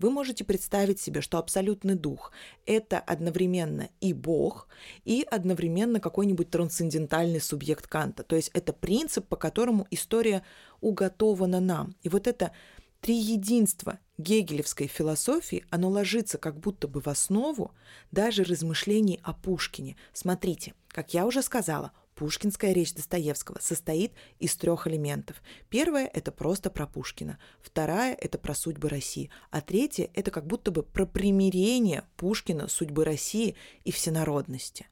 вы 0.04 0.12
можете 0.12 0.44
представить 0.44 1.00
себе, 1.00 1.22
что 1.22 1.38
абсолютный 1.38 1.96
дух— 1.96 2.34
это 2.66 3.00
одновременно 3.00 3.90
и 4.02 4.12
Бог, 4.12 4.68
и 5.06 5.26
одновременно 5.32 6.02
какой-нибудь 6.02 6.50
трансцендентальный 6.50 7.40
субъект 7.40 7.88
Канта. 7.88 8.24
То 8.24 8.36
есть 8.36 8.52
это 8.54 8.74
принцип, 8.74 9.26
по 9.30 9.38
которому 9.38 9.88
история 9.92 10.44
уготована 10.82 11.62
нам. 11.62 11.96
И 12.04 12.10
вот 12.10 12.28
это 12.28 12.52
триединство 13.00 13.98
гегелевской 14.18 14.88
философии, 14.88 15.66
оно 15.70 15.88
ложится 15.90 16.38
как 16.38 16.60
будто 16.60 16.90
бы 16.90 17.00
в 17.00 17.08
основу 17.08 17.72
даже 18.12 18.44
размышлений 18.44 19.22
о 19.24 19.32
Пушкине. 19.32 19.96
Смотрите, 20.12 20.74
как 20.90 21.14
я 21.14 21.26
уже 21.26 21.42
сказала, 21.42 21.94
Пушкинская 22.24 22.72
речь 22.72 22.94
Достоевского 22.94 23.58
состоит 23.60 24.14
из 24.40 24.56
трех 24.56 24.88
элементов. 24.88 25.44
Первая– 25.68 26.10
это 26.14 26.32
просто 26.32 26.70
про 26.70 26.88
Пушкина. 26.88 27.38
Вторая– 27.62 28.16
это 28.22 28.38
про 28.38 28.56
судьбы 28.56 28.88
России. 28.88 29.30
А 29.52 29.60
третья– 29.60 30.10
это 30.14 30.32
как 30.32 30.48
будто 30.48 30.72
бы 30.72 30.84
про 30.84 31.06
примирение 31.06 32.06
Пушкина, 32.16 32.70
судьбы 32.70 33.04
России 33.04 33.56
и 33.84 33.92
всенародности. 33.92 34.88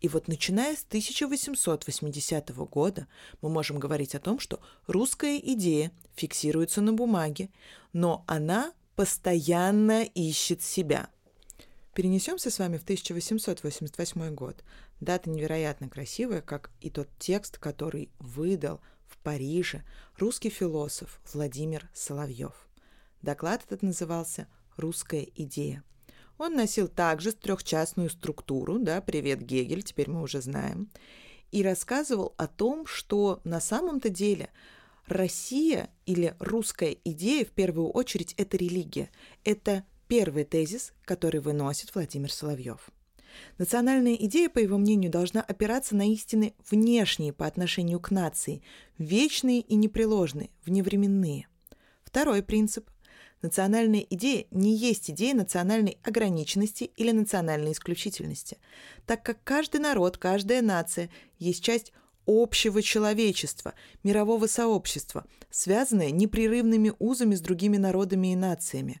И 0.00 0.08
вот 0.08 0.26
начиная 0.26 0.74
с 0.74 0.82
1880 0.82 2.50
года 2.66 3.06
мы 3.42 3.48
можем 3.48 3.78
говорить 3.78 4.16
о 4.16 4.18
том, 4.18 4.40
что 4.40 4.58
русская 4.88 5.38
идея 5.38 5.92
фиксируется 6.16 6.80
на 6.80 6.92
бумаге, 6.92 7.50
но 7.92 8.24
она 8.26 8.72
постоянно 8.96 10.02
ищет 10.02 10.62
себя– 10.62 11.10
Перенесемся 11.94 12.50
с 12.50 12.58
вами 12.58 12.78
в 12.78 12.84
1888 12.84 14.34
год. 14.34 14.64
Дата 15.00 15.28
невероятно 15.28 15.90
красивая, 15.90 16.40
как 16.40 16.70
и 16.80 16.88
тот 16.88 17.08
текст, 17.18 17.58
который 17.58 18.10
выдал 18.18 18.80
в 19.06 19.18
Париже 19.18 19.84
русский 20.16 20.48
философ 20.48 21.20
Владимир 21.34 21.90
Соловьев. 21.92 22.54
Доклад 23.20 23.64
этот 23.66 23.82
назывался 23.82 24.48
«Русская 24.78 25.28
идея». 25.36 25.84
Он 26.38 26.54
носил 26.54 26.88
также 26.88 27.32
трехчастную 27.32 28.08
структуру, 28.08 28.78
да, 28.78 29.02
привет 29.02 29.42
Гегель, 29.42 29.82
теперь 29.82 30.08
мы 30.08 30.22
уже 30.22 30.40
знаем, 30.40 30.90
и 31.50 31.62
рассказывал 31.62 32.34
о 32.38 32.46
том, 32.46 32.86
что 32.86 33.42
на 33.44 33.60
самом-то 33.60 34.08
деле 34.08 34.48
Россия 35.06 35.90
или 36.06 36.34
русская 36.38 36.96
идея 37.04 37.44
в 37.44 37.50
первую 37.50 37.90
очередь 37.90 38.32
это 38.38 38.56
религия. 38.56 39.10
Это 39.44 39.84
первый 40.12 40.44
тезис, 40.44 40.92
который 41.06 41.40
выносит 41.40 41.94
Владимир 41.94 42.30
Соловьев. 42.30 42.90
Национальная 43.56 44.14
идея, 44.16 44.50
по 44.50 44.58
его 44.58 44.76
мнению, 44.76 45.10
должна 45.10 45.40
опираться 45.40 45.96
на 45.96 46.12
истины 46.12 46.52
внешние 46.70 47.32
по 47.32 47.46
отношению 47.46 47.98
к 47.98 48.10
нации, 48.10 48.62
вечные 48.98 49.60
и 49.60 49.74
непреложные, 49.74 50.50
вневременные. 50.66 51.48
Второй 52.04 52.42
принцип 52.42 52.90
Национальная 53.40 54.04
идея 54.10 54.44
не 54.50 54.76
есть 54.76 55.10
идея 55.10 55.32
национальной 55.32 55.96
ограниченности 56.02 56.90
или 56.98 57.10
национальной 57.10 57.72
исключительности, 57.72 58.58
так 59.06 59.22
как 59.22 59.42
каждый 59.44 59.80
народ, 59.80 60.18
каждая 60.18 60.60
нация 60.60 61.08
есть 61.38 61.64
часть 61.64 61.94
общего 62.26 62.82
человечества, 62.82 63.72
мирового 64.04 64.46
сообщества, 64.46 65.24
связанное 65.48 66.10
непрерывными 66.10 66.92
узами 66.98 67.34
с 67.34 67.40
другими 67.40 67.78
народами 67.78 68.34
и 68.34 68.36
нациями. 68.36 69.00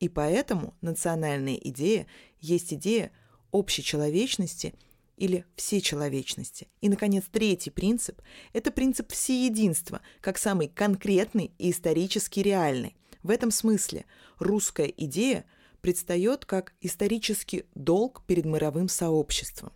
И 0.00 0.08
поэтому 0.08 0.74
национальная 0.80 1.54
идея 1.54 2.06
есть 2.40 2.72
идея 2.72 3.12
общечеловечности 3.52 4.74
или 5.18 5.44
всечеловечности. 5.56 6.68
И, 6.80 6.88
наконец, 6.88 7.24
третий 7.30 7.70
принцип– 7.70 8.20
это 8.54 8.70
принцип 8.70 9.12
всеединства, 9.12 10.00
как 10.22 10.38
самый 10.38 10.68
конкретный 10.68 11.52
и 11.58 11.70
исторически 11.70 12.40
реальный. 12.40 12.96
В 13.22 13.30
этом 13.30 13.50
смысле 13.50 14.06
русская 14.38 14.86
идея 14.86 15.44
предстает 15.82 16.46
как 16.46 16.72
исторический 16.80 17.64
долг 17.74 18.22
перед 18.26 18.46
мировым 18.46 18.88
сообществом. 18.88 19.72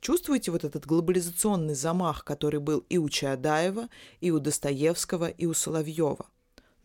Чувствуете 0.00 0.50
вот 0.50 0.64
этот 0.64 0.86
глобализационный 0.86 1.74
замах, 1.74 2.24
который 2.24 2.60
был 2.60 2.84
и 2.88 2.98
у 2.98 3.08
Чаадаева, 3.08 3.88
и 4.20 4.32
у 4.32 4.40
Достоевского, 4.40 5.28
и 5.28 5.46
у 5.46 5.54
Соловьева? 5.54 6.26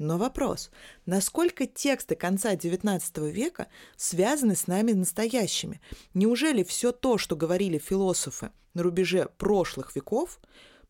Но 0.04 0.18
вопрос, 0.18 0.70
насколько 1.06 1.66
тексты 1.66 2.16
конца 2.16 2.56
XIX 2.56 3.32
века 3.32 3.68
связаны 3.96 4.54
с 4.54 4.68
нами 4.68 4.92
настоящими? 4.92 5.80
Неужели 6.14 6.64
все 6.64 6.92
то, 6.92 7.18
что 7.18 7.38
говорили 7.38 7.78
философы 7.78 8.52
на 8.74 8.84
рубеже 8.84 9.30
прошлых 9.38 9.96
веков, 9.96 10.42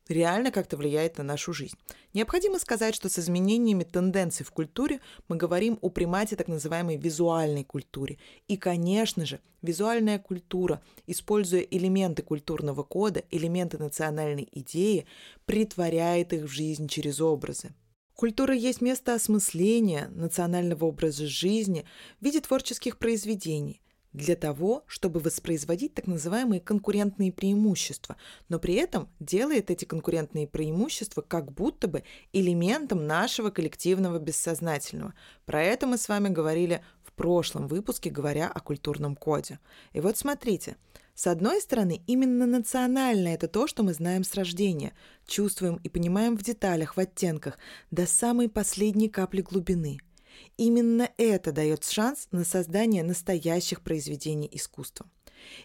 реально 0.08 0.52
как-то 0.52 0.78
влияет 0.78 1.20
на 1.20 1.24
нашу 1.24 1.54
жизнь. 1.54 1.78
Необходимо 2.16 2.58
сказать, 2.58 2.96
что 2.96 3.08
с 3.08 3.20
изменениями 3.20 3.84
тенденций 3.84 4.48
в 4.48 4.52
культуре 4.52 5.00
мы 5.28 5.36
говорим 5.36 5.78
о 5.82 5.90
примате 5.90 6.36
так 6.36 6.48
называемой 6.48 6.98
визуальной 6.98 7.64
культуре. 7.64 8.18
И, 8.48 8.58
конечно 8.58 9.28
же, 9.28 9.42
визуальная 9.62 10.18
культура, 10.18 10.82
используя 11.06 11.62
элементы 11.62 12.24
культурного 12.24 12.82
кода, 12.82 13.24
элементы 13.30 13.78
национальной 13.78 14.50
идеи, 14.52 15.06
притворяет 15.46 16.34
их 16.34 16.46
в 16.46 16.48
жизнь 16.48 16.88
через 16.88 17.22
образы. 17.22 17.76
Культура 18.16 18.54
есть 18.54 18.82
место 18.82 19.16
осмысления 19.16 20.08
национального 20.10 20.86
образа 20.86 21.26
жизни 21.26 21.86
в 22.20 22.26
виде 22.26 22.42
творческих 22.42 22.98
произведений, 22.98 23.82
для 24.14 24.36
того, 24.36 24.84
чтобы 24.86 25.20
воспроизводить 25.20 25.96
так 25.96 26.08
называемые 26.08 26.62
конкурентные 26.62 27.32
преимущества, 27.32 28.16
но 28.48 28.60
при 28.60 28.76
этом 28.76 29.10
делает 29.20 29.72
эти 29.72 29.86
конкурентные 29.86 30.48
преимущества 30.48 31.22
как 31.22 31.52
будто 31.52 31.88
бы 31.88 32.04
элементом 32.32 33.08
нашего 33.08 33.50
коллективного 33.50 34.20
бессознательного. 34.20 35.16
Про 35.46 35.64
это 35.64 35.88
мы 35.88 35.98
с 35.98 36.08
вами 36.08 36.30
говорили 36.30 36.84
в 37.02 37.12
прошлом 37.14 37.68
выпуске, 37.68 38.12
говоря 38.12 38.48
о 38.48 38.60
культурном 38.60 39.16
коде. 39.16 39.60
И 39.92 40.00
вот 40.00 40.18
смотрите, 40.18 40.78
с 41.16 41.28
одной 41.28 41.62
стороны, 41.62 42.02
именно 42.08 42.46
национальное– 42.46 43.34
это 43.36 43.48
то, 43.48 43.68
что 43.68 43.84
мы 43.84 43.94
знаем 43.94 44.24
с 44.24 44.34
рождения, 44.34 44.94
чувствуем 45.28 45.76
и 45.84 45.90
понимаем 45.90 46.38
в 46.38 46.44
деталях, 46.44 46.98
в 46.98 47.00
оттенках, 47.00 47.58
до 47.92 48.08
самой 48.08 48.50
последней 48.50 49.10
капли 49.10 49.42
глубины– 49.42 50.00
Именно 50.58 51.10
это 51.18 51.52
дает 51.52 51.84
шанс 51.84 52.28
на 52.32 52.44
создание 52.44 53.04
настоящих 53.04 53.82
произведений 53.82 54.50
искусства. 54.52 55.08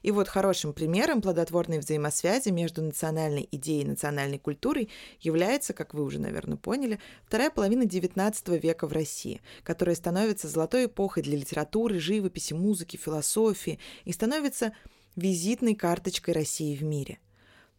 И 0.03 0.11
вот 0.11 0.27
хорошим 0.27 0.73
примером 0.73 1.23
плодотворной 1.23 1.79
взаимосвязи 1.79 2.49
между 2.49 2.83
национальной 2.83 3.49
идеей 3.53 3.83
и 3.83 3.87
национальной 3.87 4.39
культурой 4.39 4.89
является, 5.21 5.73
как 5.73 5.95
вы 5.95 6.03
уже, 6.03 6.19
наверное, 6.19 6.57
поняли, 6.57 6.99
вторая 7.25 7.51
половина 7.51 7.85
XIX 7.85 8.59
века 8.59 8.89
в 8.89 8.93
России, 8.93 9.41
которая 9.63 9.95
становится 9.95 10.49
золотой 10.49 10.87
эпохой 10.87 11.23
для 11.23 11.39
литературы, 11.39 12.01
живописи, 12.01 12.55
музыки, 12.55 12.97
философии 12.97 13.79
и 14.05 14.13
становится 14.13 14.73
визитной 15.19 15.75
карточкой 15.75 16.35
России 16.35 16.75
в 16.75 16.83
мире– 16.83 17.19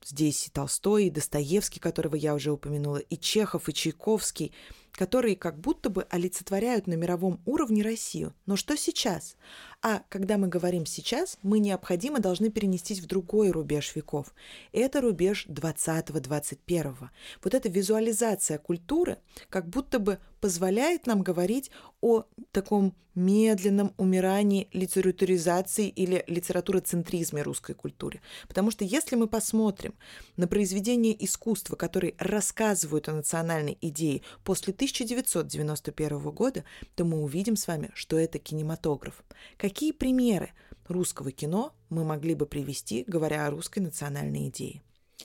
Здесь 0.05 0.47
и 0.47 0.49
Толстой, 0.49 1.05
и 1.05 1.09
Достоевский, 1.09 1.79
которого 1.79 2.15
я 2.15 2.33
уже 2.33 2.51
упомянула, 2.51 2.97
и 2.97 3.17
Чехов, 3.17 3.67
и 3.67 3.73
Чайковский, 3.73 4.53
которые 4.99 5.37
как 5.37 5.57
будто 5.57 5.89
бы 5.89 6.05
олицетворяют 6.09 6.85
на 6.85 6.95
мировом 6.95 7.39
уровне 7.45 7.83
Россию. 7.83 8.33
Но 8.45 8.57
что 8.57 8.75
сейчас? 8.75 9.37
А 9.81 10.01
когда 10.09 10.37
мы 10.37 10.49
говорим 10.49 10.85
«сейчас», 10.85 11.37
мы 11.41 11.59
необходимо 11.59 12.19
должны 12.19 12.49
перенестись 12.49 12.99
в 12.99 13.05
другой 13.05 13.51
рубеж 13.51 13.95
веков. 13.95 14.33
Это 14.73 14.99
рубеж 14.99 15.45
20-21. 15.47 16.95
Вот 17.41 17.53
эта 17.53 17.69
визуализация 17.69 18.57
культуры 18.57 19.19
как 19.49 19.69
будто 19.69 19.99
бы 19.99 20.19
позволяет 20.41 21.07
нам 21.07 21.21
говорить 21.21 21.71
о 22.01 22.25
таком 22.51 22.93
медленном 23.15 23.93
умирании 23.97 24.69
литературизации 24.71 25.89
или 25.89 26.23
литературоцентризме 26.27 27.41
русской 27.41 27.73
культуре. 27.73 28.21
Потому 28.47 28.71
что 28.71 28.85
если 28.85 29.15
мы 29.15 29.27
посмотрим 29.27 29.93
на 30.37 30.47
произведения 30.47 31.15
искусства, 31.25 31.75
которые 31.75 32.15
рассказывают 32.17 33.09
о 33.09 33.13
национальной 33.13 33.77
идее 33.81 34.21
после 34.43 34.73
1991 34.91 36.19
года, 36.31 36.63
то 36.95 37.05
мы 37.05 37.21
увидим 37.21 37.55
с 37.55 37.67
вами, 37.67 37.91
что 37.93 38.17
это 38.17 38.39
кинематограф. 38.39 39.23
Какие 39.57 39.91
примеры 39.91 40.51
русского 40.87 41.31
кино 41.31 41.73
мы 41.89 42.03
могли 42.03 42.35
бы 42.35 42.45
привести, 42.45 43.03
говоря 43.07 43.47
о 43.47 43.51
русской 43.51 43.79
национальной 43.79 44.49
идее? 44.49 44.81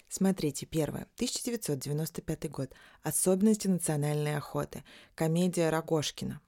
Смотрите, 0.08 0.66
первое. 0.66 1.08
1995 1.16 2.50
год. 2.50 2.72
Особенности 3.02 3.68
национальной 3.68 4.36
охоты. 4.36 4.84
Комедия 5.14 5.70
Рогошкина. 5.70 6.40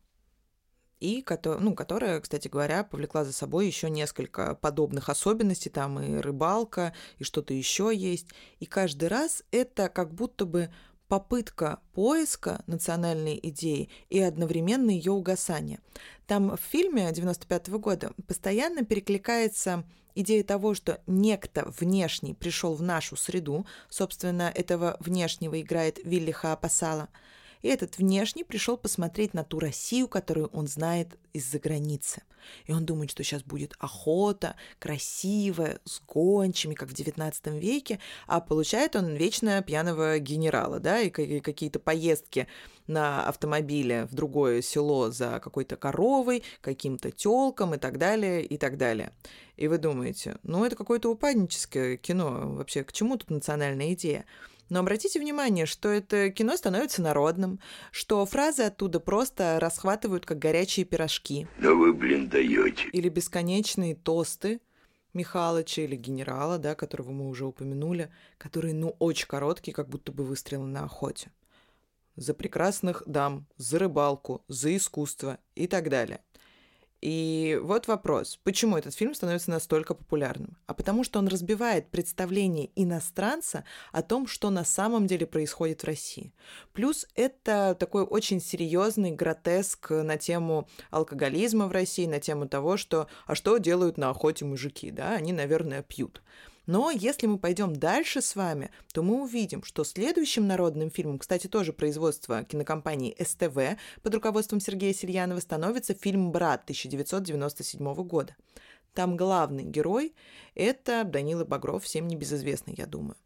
И 0.99 1.25
ну, 1.45 1.75
которая, 1.75 2.21
кстати 2.21 2.49
говоря, 2.49 2.83
повлекла 2.83 3.25
за 3.25 3.33
собой 3.33 3.67
еще 3.67 3.91
несколько 3.91 4.55
подобных 4.55 5.09
особенностей. 5.09 5.69
Там 5.69 6.01
и 6.01 6.17
рыбалка, 6.17 6.95
и 7.19 7.25
что-то 7.25 7.53
еще 7.55 7.91
есть. 7.95 8.29
И 8.61 8.67
каждый 8.67 9.09
раз 9.09 9.45
это 9.51 9.89
как 9.89 10.15
будто 10.15 10.47
бы 10.47 10.73
попытка 11.09 11.81
поиска 11.93 12.63
национальной 12.67 13.39
идеи 13.43 13.89
и 14.11 14.21
одновременно 14.21 14.91
ее 14.91 15.13
угасания. 15.13 15.81
Там 16.27 16.57
в 16.57 16.61
фильме 16.61 17.11
95 17.13 17.69
-го 17.69 17.79
года 17.79 18.13
постоянно 18.27 18.85
перекликается 18.85 19.85
идея 20.15 20.43
того, 20.43 20.75
что 20.75 21.01
некто 21.07 21.73
внешний 21.79 22.35
пришел 22.35 22.75
в 22.75 22.83
нашу 22.83 23.17
среду, 23.17 23.67
собственно, 23.89 24.51
этого 24.55 24.97
внешнего 25.01 25.61
играет 25.61 25.99
Вилли 26.05 26.33
Хаапасала– 26.33 27.09
и 27.67 27.69
этот 27.69 27.99
внешний 27.99 28.45
пришел 28.45 28.77
посмотреть 28.77 29.35
на 29.35 29.43
ту 29.43 29.59
Россию, 29.59 30.07
которую 30.07 30.47
он 30.53 30.69
знает 30.69 31.19
из-за 31.33 31.59
границы. 31.59 32.23
И 32.67 32.73
он 32.73 32.87
думает, 32.87 33.11
что 33.11 33.25
сейчас 33.25 33.43
будет 33.43 33.75
охота, 33.81 34.55
красивая, 34.79 35.81
с 35.85 36.01
гончими, 36.07 36.75
как 36.75 36.89
в 36.89 36.93
XIX 36.93 37.59
веке, 37.59 37.99
а 38.29 38.41
получает 38.41 38.95
он 38.95 39.17
вечно 39.17 39.63
пьяного 39.63 40.21
генерала, 40.21 40.79
да, 40.79 41.01
и 41.01 41.11
какие-то 41.11 41.81
поездки 41.81 42.47
на 42.87 43.27
автомобиле 43.27 44.05
в 44.05 44.15
другое 44.15 44.63
село 44.63 45.11
за 45.11 45.41
какой-то 45.41 45.77
коровой, 45.77 46.45
каким-то 46.61 47.11
телком 47.11 47.75
и 47.75 47.79
так 47.79 47.99
далее, 47.99 48.45
и 48.45 48.59
так 48.59 48.77
далее. 48.77 49.13
И 49.57 49.67
вы 49.67 49.79
думаете, 49.79 50.39
ну 50.45 50.65
это 50.65 50.77
какое-то 50.77 51.11
упадническое 51.11 51.97
кино, 51.97 52.55
вообще 52.55 52.85
к 52.85 52.93
чему 52.93 53.17
тут 53.17 53.31
национальная 53.31 53.93
идея? 53.95 54.25
Но 54.69 54.81
обратите 54.81 55.21
внимание, 55.21 55.67
что 55.67 55.89
это 55.89 56.31
кино 56.31 56.57
становится 56.57 57.03
народным, 57.03 57.61
что 57.93 58.25
фразы 58.27 58.63
оттуда 58.65 59.01
просто 59.01 59.59
расхватывают, 59.61 60.27
как 60.27 60.39
горячие 60.39 60.85
пирожки. 60.85 61.47
Да 61.61 61.73
вы, 61.73 61.93
блин, 61.93 62.29
даете. 62.29 62.89
Или 62.93 63.09
бесконечные 63.09 63.95
тосты 63.95 64.61
Михалыча 65.17 65.83
или 65.83 65.97
генерала, 65.97 66.59
да, 66.59 66.75
которого 66.75 67.11
мы 67.11 67.29
уже 67.29 67.47
упомянули, 67.47 68.11
которые, 68.39 68.75
ну, 68.75 68.95
очень 68.99 69.27
короткие, 69.27 69.73
как 69.73 69.89
будто 69.89 70.13
бы 70.13 70.25
выстрелы 70.25 70.67
на 70.67 70.85
охоте. 70.85 71.33
За 72.17 72.35
прекрасных 72.35 73.03
дам, 73.07 73.47
за 73.57 73.79
рыбалку, 73.79 74.45
за 74.49 74.77
искусство 74.77 75.39
и 75.55 75.67
так 75.67 75.89
далее. 75.89 76.21
И 77.03 77.59
вот 77.63 77.89
вопрос, 77.89 78.39
почему 78.43 78.77
этот 78.79 78.95
фильм 78.95 79.15
становится 79.15 79.51
настолько 79.51 79.95
популярным? 79.95 80.57
А 80.67 80.75
потому 80.75 81.05
что 81.05 81.19
он 81.19 81.29
разбивает 81.29 81.91
представление 81.91 82.71
иностранца 82.75 83.65
о 83.93 84.03
том, 84.03 84.27
что 84.27 84.51
на 84.51 84.65
самом 84.65 85.07
деле 85.07 85.27
происходит 85.27 85.83
в 85.83 85.87
России. 85.87 86.33
Плюс 86.73 87.07
это 87.15 87.77
такой 87.79 88.05
очень 88.05 88.41
серьезный 88.41 89.11
гротеск 89.11 89.91
на 89.91 90.17
тему 90.17 90.69
алкоголизма 90.91 91.67
в 91.67 91.73
России, 91.73 92.07
на 92.07 92.19
тему 92.19 92.49
того, 92.49 92.77
что 92.77 93.09
а 93.27 93.35
что 93.35 93.59
делают 93.59 93.99
на 93.99 94.11
охоте 94.11 94.45
мужики, 94.45 94.91
да, 94.91 95.13
они, 95.13 95.33
наверное, 95.33 95.83
пьют. 95.83 96.23
Но 96.67 96.91
если 96.91 97.27
мы 97.27 97.39
пойдем 97.39 97.75
дальше 97.75 98.21
с 98.21 98.35
вами, 98.35 98.71
то 98.93 99.03
мы 99.03 99.23
увидим, 99.23 99.63
что 99.63 99.85
следующим 99.85 100.47
народным 100.47 100.91
фильмом, 100.91 101.19
кстати, 101.19 101.47
тоже 101.47 101.73
производство 101.73 102.45
кинокомпании 102.45 103.17
СТВ 103.23 103.81
под 104.03 104.15
руководством 104.15 104.61
Сергея 104.61 104.93
Сельянова, 104.93 105.41
становится 105.41 105.95
фильм 105.95 106.33
«Брат» 106.33 106.65
1997 106.65 107.95
года. 108.05 108.37
Там 108.95 109.17
главный 109.17 109.63
герой– 109.63 110.15
это 110.55 111.05
Данила 111.05 111.45
Багров, 111.45 111.85
всем 111.85 112.09
небезызвестный, 112.09 112.75
я 112.77 112.87
думаю. 112.87 113.17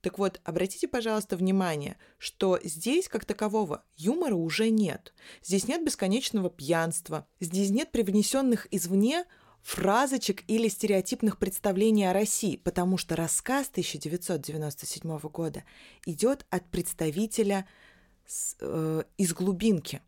Так 0.00 0.18
вот, 0.18 0.40
обратите, 0.44 0.86
пожалуйста, 0.86 1.36
внимание, 1.36 1.96
что 2.18 2.58
здесь, 2.62 3.08
как 3.08 3.24
такового, 3.24 3.84
юмора 3.96 4.34
уже 4.34 4.70
нет. 4.70 5.12
Здесь 5.42 5.66
нет 5.66 5.84
бесконечного 5.84 6.50
пьянства, 6.50 7.26
здесь 7.40 7.70
нет 7.70 7.90
привнесенных 7.90 8.68
извне 8.70 9.24
фразочек 9.62 10.44
или 10.48 10.68
стереотипных 10.68 11.38
представлений 11.38 12.06
о 12.06 12.12
России, 12.12 12.56
потому 12.56 12.96
что 12.96 13.16
рассказ 13.16 13.68
1997 13.68 15.18
года 15.28 15.64
идет 16.06 16.46
от 16.50 16.70
представителя 16.70 17.66
с, 18.26 18.56
э, 18.60 19.02
из 19.16 19.32
глубинки. 19.34 20.00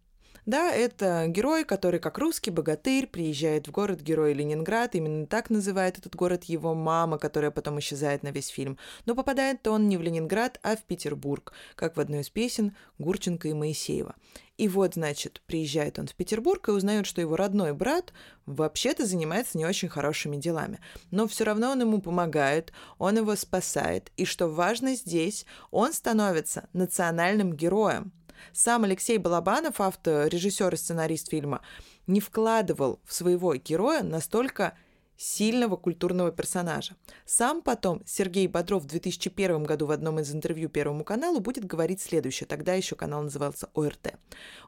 Да, 0.51 0.73
это 0.73 1.29
герой, 1.29 1.63
который 1.63 2.01
как 2.01 2.19
русский 2.19 2.51
богатырь 2.51 3.07
приезжает 3.07 3.69
в 3.69 3.71
город-герой 3.71 4.33
Ленинград, 4.33 4.97
именно 4.97 5.25
так 5.29 5.49
называет 5.49 5.97
этот 5.97 6.17
город 6.17 6.43
его 6.43 6.75
мама, 6.75 7.19
которая 7.19 7.53
потом 7.53 7.79
исчезает 7.79 8.25
на 8.25 8.33
весь 8.33 8.49
фильм. 8.49 8.77
Но 9.07 9.15
попадает 9.15 9.65
он 9.69 9.89
не 9.89 9.97
в 9.97 10.03
Ленинград, 10.03 10.59
а 10.65 10.75
в 10.75 10.83
Петербург, 10.83 11.53
как 11.77 11.97
в 11.97 12.01
одной 12.01 12.23
из 12.23 12.31
песен 12.31 12.75
Гурченко 12.99 13.47
и 13.47 13.53
Моисеева. 13.53 14.17
И 14.61 14.67
вот, 14.67 14.95
значит, 14.95 15.41
приезжает 15.47 16.01
он 16.01 16.09
в 16.09 16.17
Петербург 16.17 16.69
и 16.69 16.73
узнает, 16.73 17.07
что 17.07 17.21
его 17.21 17.37
родной 17.37 17.73
брат 17.73 18.13
вообще-то 18.45 19.07
занимается 19.07 19.57
не 19.57 19.65
очень 19.65 19.89
хорошими 19.89 20.37
делами. 20.37 20.81
Но 21.13 21.29
все 21.29 21.45
равно 21.45 21.71
он 21.71 21.81
ему 21.81 22.03
помогает, 22.03 22.73
он 22.99 23.17
его 23.17 23.37
спасает. 23.37 24.11
И 24.17 24.25
что 24.25 24.49
важно 24.49 24.97
здесь, 24.97 25.47
он 25.71 25.93
становится 25.93 26.69
национальным 26.73 27.53
героем. 27.53 28.13
Сам 28.53 28.85
Алексей 28.85 29.19
Балабанов, 29.19 29.81
автор, 29.81 30.29
режиссер 30.29 30.73
и 30.75 30.77
сценарист 30.77 31.31
фильма, 31.31 31.63
не 32.07 32.21
вкладывал 32.21 33.01
в 33.05 33.13
своего 33.13 33.55
героя 33.55 34.03
настолько 34.03 34.75
сильного 35.21 35.77
культурного 35.77 36.33
персонажа. 36.33 36.97
Сам 37.27 37.61
потом 37.61 38.03
Сергей 38.07 38.47
Бодров 38.47 38.85
в 38.85 38.87
2001 38.87 39.65
году 39.65 39.85
в 39.85 39.91
одном 39.91 40.19
из 40.19 40.35
интервью 40.35 40.71
Первому 40.71 41.05
каналу 41.05 41.41
будет 41.41 41.67
говорить 41.67 42.01
следующее. 42.01 42.47
Тогда 42.47 42.73
еще 42.73 42.97
канал 42.97 43.23
назывался 43.23 43.69
ОРТ. 43.75 44.15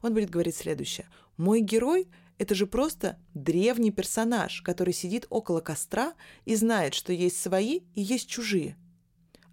Он 0.02 0.12
будет 0.12 0.28
говорить 0.28 0.54
следующее. 0.54 1.08
«Мой 1.38 1.60
герой– 1.60 2.06
это 2.38 2.54
же 2.54 2.66
просто 2.66 3.18
древний 3.32 3.90
персонаж, 3.90 4.60
который 4.60 4.92
сидит 4.92 5.26
около 5.30 5.60
костра 5.60 6.12
и 6.44 6.54
знает, 6.54 6.92
что 6.92 7.14
есть 7.14 7.40
свои 7.40 7.80
и 7.94 8.02
есть 8.02 8.28
чужие. 8.28 8.76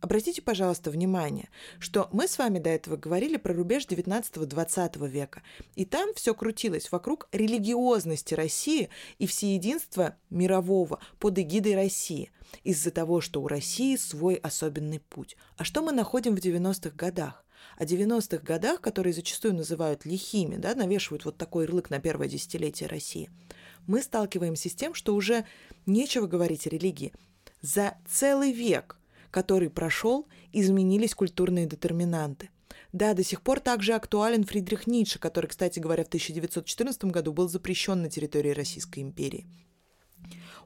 Обратите, 0.02 0.42
пожалуйста, 0.42 0.92
внимание, 0.92 1.50
что 1.78 2.08
мы 2.14 2.28
с 2.28 2.38
вами 2.38 2.60
до 2.60 2.70
этого 2.70 2.96
говорили 2.96 3.36
про 3.36 3.54
рубеж 3.54 3.86
19-20 3.86 5.08
века, 5.10 5.44
и 5.76 5.84
там 5.84 6.14
все 6.14 6.34
крутилось 6.34 6.92
вокруг 6.92 7.28
религиозности 7.34 8.34
России 8.34 8.90
и 9.18 9.28
всеединства 9.28 10.16
мирового 10.30 11.00
под 11.20 11.38
эгидой 11.40 11.76
России, 11.76 12.32
из-за 12.64 12.92
того, 12.92 13.20
что 13.20 13.42
у 13.42 13.48
России 13.50 13.98
свой 13.98 14.36
особенный 14.36 15.02
путь. 15.02 15.36
А 15.58 15.66
что 15.66 15.82
мы 15.82 15.92
находим 15.92 16.36
в 16.36 16.40
90-х 16.40 16.96
годах? 16.96 17.44
О 17.78 17.84
90-х 17.84 18.38
годах, 18.38 18.80
которые 18.80 19.12
зачастую 19.12 19.54
называют 19.54 20.06
лихими, 20.06 20.56
да, 20.56 20.76
навешивают 20.76 21.26
вот 21.26 21.38
такой 21.38 21.66
ярлык 21.66 21.90
на 21.90 22.00
первое 22.00 22.30
десятилетие 22.30 22.88
России, 22.88 23.30
мы 23.86 24.02
сталкиваемся 24.02 24.70
с 24.70 24.76
тем, 24.76 24.94
что 24.94 25.14
уже 25.14 25.46
нечего 25.86 26.26
говорить 26.26 26.68
о 26.68 26.70
религии. 26.70 27.12
За 27.62 27.96
целый 28.08 28.54
век 28.54 28.99
который 29.32 29.70
прошел, 29.70 30.28
изменились 30.52 31.16
культурные 31.16 31.66
детерминанты. 31.66 32.50
Да, 32.92 33.14
до 33.14 33.24
сих 33.24 33.42
пор 33.42 33.60
также 33.60 33.94
актуален 33.94 34.44
Фридрих 34.44 34.88
Ницше, 34.88 35.20
который, 35.20 35.48
кстати 35.48 35.80
говоря, 35.80 36.04
в 36.04 36.08
1914 36.08 37.06
году 37.06 37.34
был 37.34 37.48
запрещен 37.48 38.02
на 38.02 38.10
территории 38.10 38.52
Российской 38.52 39.00
империи. 39.00 39.48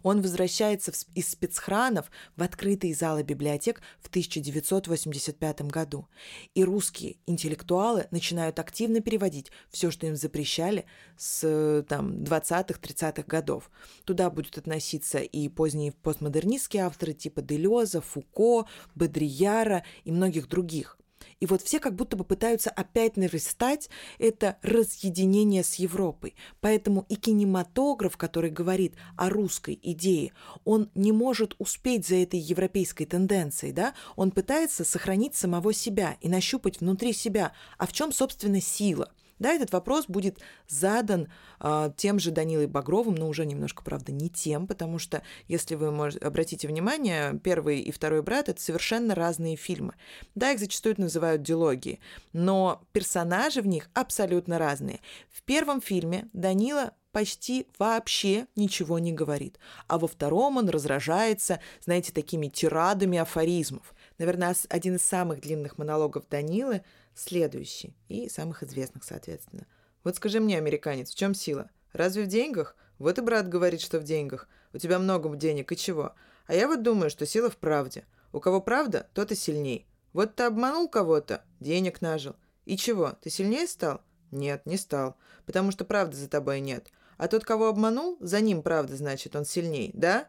Он 0.04 0.22
возвращается 0.22 0.92
из 1.16 1.30
спецхранов 1.30 2.12
в 2.36 2.44
открытые 2.44 2.94
залы 2.94 3.24
библиотек 3.24 3.82
в 4.02 4.10
1985 4.10 5.62
году. 5.64 6.08
И 6.54 6.64
русские 6.64 7.18
интеллектуалы 7.26 8.08
начинают 8.12 8.60
активно 8.60 9.00
переводить 9.00 9.52
все, 9.70 9.90
что 9.90 10.06
им 10.06 10.16
запрещали 10.16 10.86
с 11.18 11.84
там, 11.88 12.24
20-30-х 12.24 13.24
годов. 13.24 13.72
Туда 14.04 14.30
будут 14.30 14.58
относиться 14.58 15.20
и 15.20 15.48
поздние 15.50 15.94
постмодернистские 15.94 16.84
авторы 16.84 17.14
типа 17.14 17.42
Делеза, 17.42 18.02
Фуко, 18.02 18.68
Бодрияра 18.94 19.84
и 20.04 20.12
многих 20.12 20.48
других. 20.48 20.98
И 21.44 21.46
вот 21.46 21.62
все 21.62 21.82
как 21.82 21.94
будто 21.94 22.16
бы 22.16 22.24
пытаются 22.24 22.70
опять 22.70 23.18
нарастать 23.18 23.90
это 24.18 24.56
разъединение 24.62 25.62
с 25.62 25.76
Европой. 25.76 26.36
Поэтому 26.62 27.06
и 27.10 27.16
кинематограф, 27.18 28.16
который 28.16 28.50
говорит 28.50 28.94
о 29.18 29.28
русской 29.28 29.78
идее, 29.84 30.32
он 30.64 30.90
не 30.96 31.12
может 31.12 31.56
успеть 31.60 32.08
за 32.08 32.16
этой 32.16 32.40
европейской 32.40 33.04
тенденцией, 33.04 33.74
да? 33.74 33.94
Он 34.16 34.32
пытается 34.32 34.86
сохранить 34.86 35.36
самого 35.36 35.74
себя 35.74 36.16
и 36.22 36.30
нащупать 36.30 36.80
внутри 36.80 37.12
себя, 37.12 37.52
а 37.78 37.88
в 37.88 37.92
чем, 37.92 38.14
собственно, 38.14 38.62
сила– 38.62 39.12
да, 39.40 39.54
этот 39.54 39.72
вопрос 39.72 40.06
будет 40.08 40.40
задан 40.68 41.28
э, 41.60 41.92
тем 41.98 42.20
же 42.20 42.32
Данилой 42.32 42.68
Багровым, 42.68 43.16
но 43.16 43.28
уже 43.28 43.46
немножко, 43.46 43.84
правда, 43.84 44.12
не 44.12 44.30
тем, 44.30 44.68
потому 44.68 45.00
что, 45.00 45.24
если 45.48 45.76
вы 45.76 45.92
можете, 45.92 46.26
обратите 46.26 46.68
внимание, 46.68 47.40
первый 47.44 47.80
и 47.80 47.92
второй 47.92 48.22
брат— 48.22 48.50
это 48.50 48.62
совершенно 48.62 49.16
разные 49.16 49.56
фильмы. 49.56 49.96
Да, 50.36 50.52
их 50.52 50.60
зачастую 50.60 50.96
называют 50.98 51.42
дилогии, 51.42 52.00
но 52.32 52.82
персонажи 52.92 53.62
в 53.62 53.68
них 53.68 53.90
абсолютно 53.94 54.58
разные. 54.58 55.00
В 55.30 55.44
первом 55.44 55.82
фильме 55.82 56.30
Данила 56.34 56.94
почти 57.14 57.68
вообще 57.80 58.48
ничего 58.56 59.00
не 59.00 59.14
говорит. 59.14 59.60
А 59.88 59.98
во 59.98 60.08
втором 60.08 60.58
он 60.58 60.68
разражается, 60.68 61.62
знаете, 61.80 62.12
такими 62.12 62.48
тирадами 62.48 63.20
афоризмов. 63.20 63.94
Наверное, 64.18 64.56
один 64.70 64.96
из 64.96 65.04
самых 65.04 65.42
длинных 65.42 65.78
монологов 65.78 66.28
Данилы 66.30 66.84
следующий, 67.16 67.96
и 68.08 68.30
самых 68.30 68.64
известных, 68.64 69.04
соответственно. 69.04 69.66
Вот 70.04 70.16
скажи 70.16 70.40
мне, 70.40 70.58
американец, 70.58 71.12
в 71.12 71.16
чем 71.16 71.34
сила? 71.34 71.70
Разве 71.94 72.24
в 72.24 72.28
деньгах? 72.28 72.76
Вот 73.00 73.18
и 73.18 73.22
брат 73.22 73.48
говорит, 73.50 73.82
что 73.82 74.00
в 74.00 74.04
деньгах. 74.04 74.48
У 74.74 74.78
тебя 74.78 75.00
много 75.00 75.36
денег, 75.36 75.72
и 75.72 75.78
чего? 75.78 76.14
А 76.46 76.56
я 76.56 76.68
вот 76.68 76.84
думаю, 76.84 77.10
что 77.10 77.26
сила 77.26 77.50
в 77.50 77.58
правде. 77.58 78.06
У 78.32 78.40
кого 78.40 78.62
правда, 78.62 79.08
тот 79.14 79.32
и 79.32 79.36
сильней. 79.36 79.88
Вот 80.12 80.36
ты 80.36 80.44
обманул 80.44 80.90
кого-то, 80.90 81.44
денег 81.60 82.02
нажил. 82.02 82.36
И 82.66 82.78
чего, 82.78 83.14
ты 83.22 83.30
сильнее 83.30 83.68
стал? 83.68 84.02
Нет, 84.32 84.66
не 84.66 84.78
стал, 84.78 85.16
потому 85.46 85.72
что 85.72 85.86
правды 85.86 86.18
за 86.18 86.28
тобой 86.28 86.60
нет. 86.60 86.88
А 87.18 87.28
тот, 87.28 87.46
кого 87.46 87.68
обманул, 87.68 88.18
за 88.20 88.42
ним 88.42 88.64
правда, 88.64 88.96
значит, 88.96 89.36
он 89.36 89.46
сильней, 89.46 89.92
да? 89.94 90.28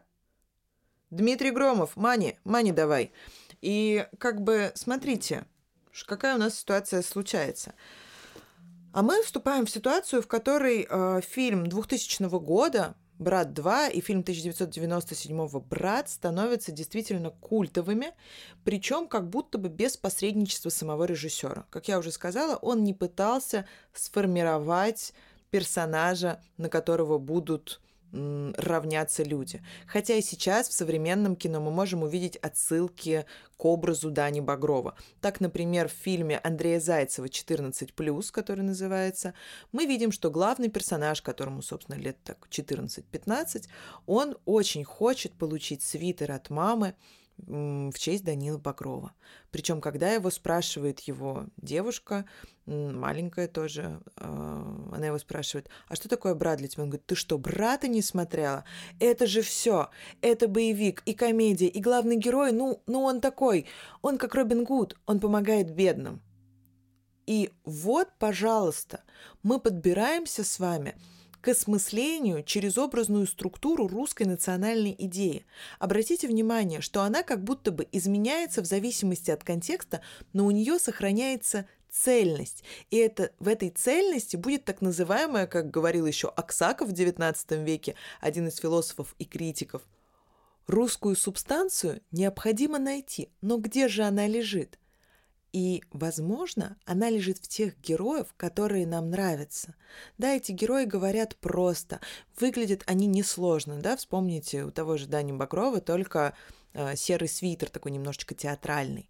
Дмитрий 1.09 1.51
Громов, 1.51 1.95
Мани, 1.95 2.37
Мани 2.43 2.71
давай. 2.71 3.11
И 3.61 4.07
как 4.17 4.41
бы, 4.41 4.71
смотрите, 4.75 5.45
какая 6.05 6.35
у 6.35 6.37
нас 6.37 6.59
ситуация 6.59 7.01
случается. 7.01 7.73
А 8.93 9.01
мы 9.01 9.21
вступаем 9.23 9.65
в 9.65 9.69
ситуацию, 9.69 10.21
в 10.21 10.27
которой 10.27 10.87
э, 10.89 11.21
фильм 11.21 11.67
2000 11.67 12.29
года 12.39 12.95
«Брат 13.19 13.49
2» 13.49 13.91
и 13.91 14.01
фильм 14.01 14.21
1997 14.21 15.59
«Брат» 15.59 16.09
становятся 16.09 16.71
действительно 16.71 17.31
культовыми, 17.31 18.13
причем 18.63 19.07
как 19.07 19.29
будто 19.29 19.57
бы 19.57 19.69
без 19.69 19.97
посредничества 19.97 20.69
самого 20.69 21.03
режиссера. 21.05 21.65
Как 21.69 21.87
я 21.87 21.99
уже 21.99 22.11
сказала, 22.11 22.55
он 22.55 22.83
не 22.83 22.93
пытался 22.93 23.67
сформировать 23.93 25.13
персонажа, 25.49 26.41
на 26.57 26.69
которого 26.69 27.17
будут 27.17 27.81
равняться 28.57 29.23
люди. 29.23 29.61
Хотя 29.87 30.15
и 30.15 30.21
сейчас 30.21 30.69
в 30.69 30.73
современном 30.73 31.35
кино 31.35 31.59
мы 31.59 31.71
можем 31.71 32.03
увидеть 32.03 32.37
отсылки 32.37 33.25
к 33.57 33.65
образу 33.65 34.09
Дани 34.11 34.39
Багрова. 34.39 34.95
Так, 35.21 35.39
например, 35.41 35.87
в 35.87 35.93
фильме 35.93 36.39
Андрея 36.39 36.79
Зайцева 36.79 37.25
«14+,» 37.25 38.31
который 38.31 38.63
называется, 38.63 39.33
мы 39.71 39.85
видим, 39.85 40.11
что 40.11 40.31
главный 40.31 40.69
персонаж, 40.69 41.21
которому, 41.21 41.61
собственно, 41.61 41.97
лет 41.97 42.17
так 42.23 42.47
14-15, 42.49 43.67
он 44.05 44.37
очень 44.45 44.83
хочет 44.83 45.33
получить 45.33 45.83
свитер 45.83 46.31
от 46.31 46.49
мамы, 46.49 46.95
в 47.37 47.93
честь 47.97 48.23
Данила 48.23 48.57
Багрова. 48.57 49.13
Причем, 49.51 49.81
когда 49.81 50.11
его 50.11 50.29
спрашивает 50.29 50.99
его 51.01 51.45
девушка, 51.57 52.25
маленькая 52.65 53.47
тоже, 53.47 53.99
а, 54.15 54.89
она 54.93 55.07
его 55.07 55.17
спрашивает, 55.19 55.69
а 55.87 55.95
что 55.95 56.09
такое 56.09 56.33
брат 56.33 56.59
для 56.59 56.67
тебя? 56.67 56.83
Он 56.83 56.89
говорит, 56.89 57.05
ты 57.05 57.15
что, 57.15 57.37
брата 57.37 57.87
не 57.87 58.01
смотрела? 58.01 58.65
Это 58.99 59.27
же 59.27 59.41
все, 59.41 59.89
это 60.21 60.47
боевик 60.47 61.03
и 61.05 61.13
комедия, 61.13 61.67
и 61.67 61.79
главный 61.81 62.15
герой, 62.15 62.51
ну, 62.51 62.81
ну 62.87 63.01
он 63.03 63.21
такой, 63.21 63.65
он 64.01 64.17
как 64.17 64.35
Робин 64.35 64.63
Гуд, 64.63 64.97
он 65.05 65.19
помогает 65.19 65.73
бедным. 65.73 66.21
И 67.27 67.51
вот, 67.63 68.09
пожалуйста, 68.19 69.03
мы 69.43 69.59
подбираемся 69.59 70.43
с 70.43 70.59
вами– 70.59 70.95
к 71.45 71.49
осмыслению 71.49 72.41
через 72.41 72.75
образную 72.75 73.27
структуру 73.27 73.87
русской 73.87 74.23
национальной 74.23 74.95
идеи. 74.97 75.45
Обратите 75.77 76.27
внимание, 76.27 76.81
что 76.81 77.03
она 77.03 77.21
как 77.21 77.43
будто 77.43 77.71
бы 77.71 77.87
изменяется 77.91 78.63
в 78.63 78.65
зависимости 78.65 79.29
от 79.29 79.43
контекста, 79.43 80.01
но 80.33 80.47
у 80.47 80.49
нее 80.49 80.79
сохраняется 80.79 81.67
цельность. 81.91 82.63
И 82.89 82.97
это, 82.97 83.31
в 83.37 83.47
этой 83.47 83.69
цельности 83.69 84.37
будет 84.37 84.65
так 84.65 84.81
называемая, 84.81 85.45
как 85.45 85.69
говорил 85.69 86.07
еще 86.07 86.29
Аксаков 86.29 86.89
в 86.89 86.93
XIX 86.93 87.63
веке, 87.63 87.93
один 88.21 88.47
из 88.47 88.57
философов 88.57 89.13
и 89.19 89.25
критиков, 89.25 89.83
русскую 90.65 91.15
субстанцию 91.15 92.01
необходимо 92.09 92.79
найти, 92.79 93.29
но 93.41 93.57
где 93.57 93.87
же 93.87 94.01
она 94.01 94.25
лежит? 94.25 94.79
И, 95.55 95.83
возможно, 95.93 96.75
она 96.83 97.09
лежит 97.09 97.37
в 97.37 97.47
тех 97.47 97.79
героев, 97.79 98.27
которые 98.35 98.85
нам 98.85 99.09
нравятся. 99.09 99.73
Да, 100.17 100.35
эти 100.35 100.51
герои 100.51 100.83
говорят 100.83 101.37
просто, 101.37 102.01
выглядят 102.37 102.83
они 102.87 103.07
несложно, 103.07 103.79
да, 103.79 103.95
вспомните 103.95 104.65
у 104.65 104.71
того 104.71 104.97
же 104.97 105.07
Дани 105.07 105.31
Багрова 105.31 105.79
только 105.79 106.35
э, 106.73 106.97
серый 106.97 107.29
свитер 107.29 107.69
такой 107.69 107.93
немножечко 107.93 108.35
театральный. 108.35 109.09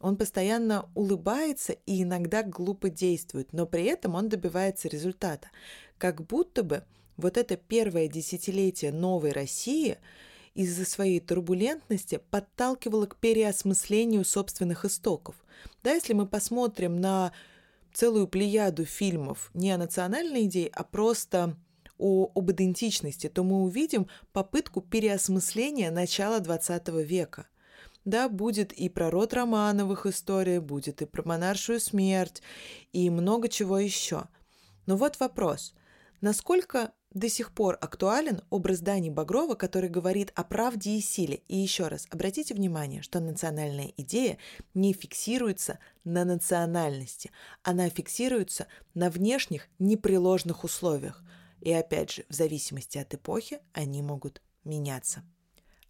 Он 0.00 0.16
постоянно 0.16 0.88
улыбается 0.94 1.74
и 1.84 2.02
иногда 2.02 2.42
глупо 2.42 2.88
действует, 2.88 3.52
но 3.52 3.66
при 3.66 3.84
этом 3.84 4.14
он 4.14 4.30
добивается 4.30 4.88
результата. 4.88 5.50
Как 5.98 6.24
будто 6.24 6.62
бы 6.62 6.84
вот 7.18 7.36
это 7.36 7.58
первое 7.58 8.08
десятилетие 8.08 8.90
новой 8.90 9.32
России 9.32 9.98
из-за 10.54 10.84
своей 10.84 11.20
турбулентности 11.20 12.20
подталкивало 12.30 13.06
к 13.06 13.16
переосмыслению 13.16 14.24
собственных 14.24 14.84
истоков. 14.84 15.36
Да, 15.82 15.92
если 15.92 16.12
мы 16.12 16.26
посмотрим 16.26 16.96
на 16.96 17.32
целую 17.92 18.28
плеяду 18.28 18.84
фильмов 18.84 19.50
не 19.54 19.70
о 19.70 19.78
национальной 19.78 20.44
идее, 20.44 20.70
а 20.72 20.84
просто 20.84 21.56
о, 21.98 22.30
об 22.34 22.50
идентичности, 22.50 23.28
то 23.28 23.44
мы 23.44 23.62
увидим 23.62 24.08
попытку 24.32 24.80
переосмысления 24.80 25.90
начала 25.90 26.40
XX 26.40 27.02
века. 27.02 27.46
Да, 28.04 28.28
будет 28.28 28.72
и 28.72 28.88
про 28.88 29.10
род 29.10 29.32
Романовых 29.32 30.06
история, 30.06 30.60
будет 30.60 31.00
и 31.00 31.06
про 31.06 31.22
монаршую 31.26 31.80
смерть, 31.80 32.42
и 32.92 33.08
много 33.08 33.48
чего 33.48 33.78
еще. 33.78 34.24
Но 34.86 34.96
вот 34.96 35.18
вопрос. 35.20 35.74
Насколько 36.20 36.92
до 37.14 37.28
сих 37.28 37.52
пор 37.52 37.78
актуален 37.80 38.42
образ 38.50 38.80
Дани 38.80 39.08
Багрова, 39.08 39.54
который 39.54 39.88
говорит 39.88 40.32
о 40.34 40.42
правде 40.42 40.90
и 40.90 41.00
силе. 41.00 41.42
И 41.48 41.56
еще 41.56 41.86
раз, 41.86 42.06
обратите 42.10 42.54
внимание, 42.54 43.02
что 43.02 43.20
национальная 43.20 43.92
идея 43.96 44.38
не 44.74 44.92
фиксируется 44.92 45.78
на 46.02 46.24
национальности, 46.24 47.30
она 47.62 47.88
фиксируется 47.88 48.66
на 48.94 49.10
внешних 49.10 49.68
непреложных 49.78 50.64
условиях. 50.64 51.22
И 51.60 51.72
опять 51.72 52.10
же, 52.10 52.24
в 52.28 52.34
зависимости 52.34 52.98
от 52.98 53.14
эпохи 53.14 53.60
они 53.72 54.02
могут 54.02 54.42
меняться. 54.64 55.22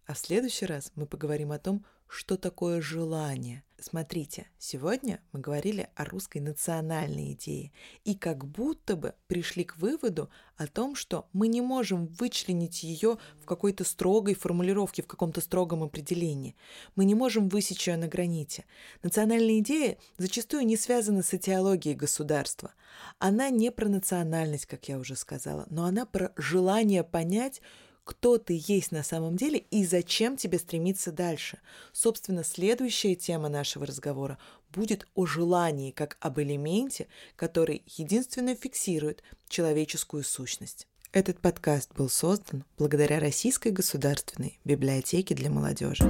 А 0.05 0.13
в 0.13 0.19
следующий 0.19 0.67
раз 0.67 0.91
мы 0.95 1.07
поговорим 1.07 1.51
о 1.51 1.59
том, 1.59 1.83
что 2.07 2.37
такое 2.37 2.81
желание. 2.81 3.63
Смотрите, 3.77 4.47
сегодня 4.57 5.19
мы 5.33 5.41
говорили 5.41 5.89
о 5.95 6.05
русской 6.05 6.39
национальной 6.39 7.33
идее 7.33 7.73
и 8.05 8.15
как 8.15 8.45
будто 8.45 8.95
бы 8.95 9.13
пришли 9.27 9.65
к 9.65 9.75
выводу 9.77 10.29
о 10.55 10.65
том, 10.67 10.95
что 10.95 11.27
мы 11.33 11.49
не 11.49 11.61
можем 11.61 12.07
вычленить 12.07 12.83
ее 12.83 13.17
в 13.41 13.45
какой-то 13.45 13.83
строгой 13.83 14.33
формулировке, 14.33 15.03
в 15.03 15.07
каком-то 15.07 15.41
строгом 15.41 15.83
определении. 15.83 16.55
Мы 16.95 17.03
не 17.03 17.15
можем 17.15 17.49
высечь 17.49 17.87
ее 17.87 17.97
на 17.97 18.07
граните. 18.07 18.65
Национальная 19.03 19.59
идея 19.59 19.97
зачастую 20.17 20.65
не 20.65 20.77
связана 20.77 21.21
с 21.21 21.33
идеологией 21.33 21.95
государства. 21.95 22.73
Она 23.19 23.49
не 23.49 23.71
про 23.71 23.89
национальность, 23.89 24.65
как 24.67 24.87
я 24.87 24.97
уже 24.97 25.15
сказала, 25.15 25.67
но 25.69 25.83
она 25.83 26.05
про 26.05 26.31
желание 26.37 27.03
понять, 27.03 27.61
кто 28.05 28.37
ты 28.37 28.61
есть 28.67 28.91
на 28.91 29.03
самом 29.03 29.35
деле 29.35 29.65
и 29.71 29.83
зачем 29.83 30.37
тебе 30.37 30.59
стремиться 30.59 31.11
дальше. 31.11 31.59
Собственно, 31.91 32.43
следующая 32.43 33.15
тема 33.15 33.49
нашего 33.49 33.85
разговора 33.85 34.37
будет 34.71 35.07
о 35.15 35.25
желании 35.25 35.91
как 35.91 36.17
об 36.21 36.39
элементе, 36.39 37.07
который 37.35 37.83
единственно 37.87 38.55
фиксирует 38.55 39.23
человеческую 39.49 40.23
сущность. 40.23 40.87
Этот 41.11 41.39
подкаст 41.39 41.93
был 41.95 42.09
создан 42.09 42.63
благодаря 42.77 43.19
Российской 43.19 43.71
государственной 43.71 44.59
библиотеке 44.63 45.33
для 45.33 45.49
молодежи. 45.49 46.03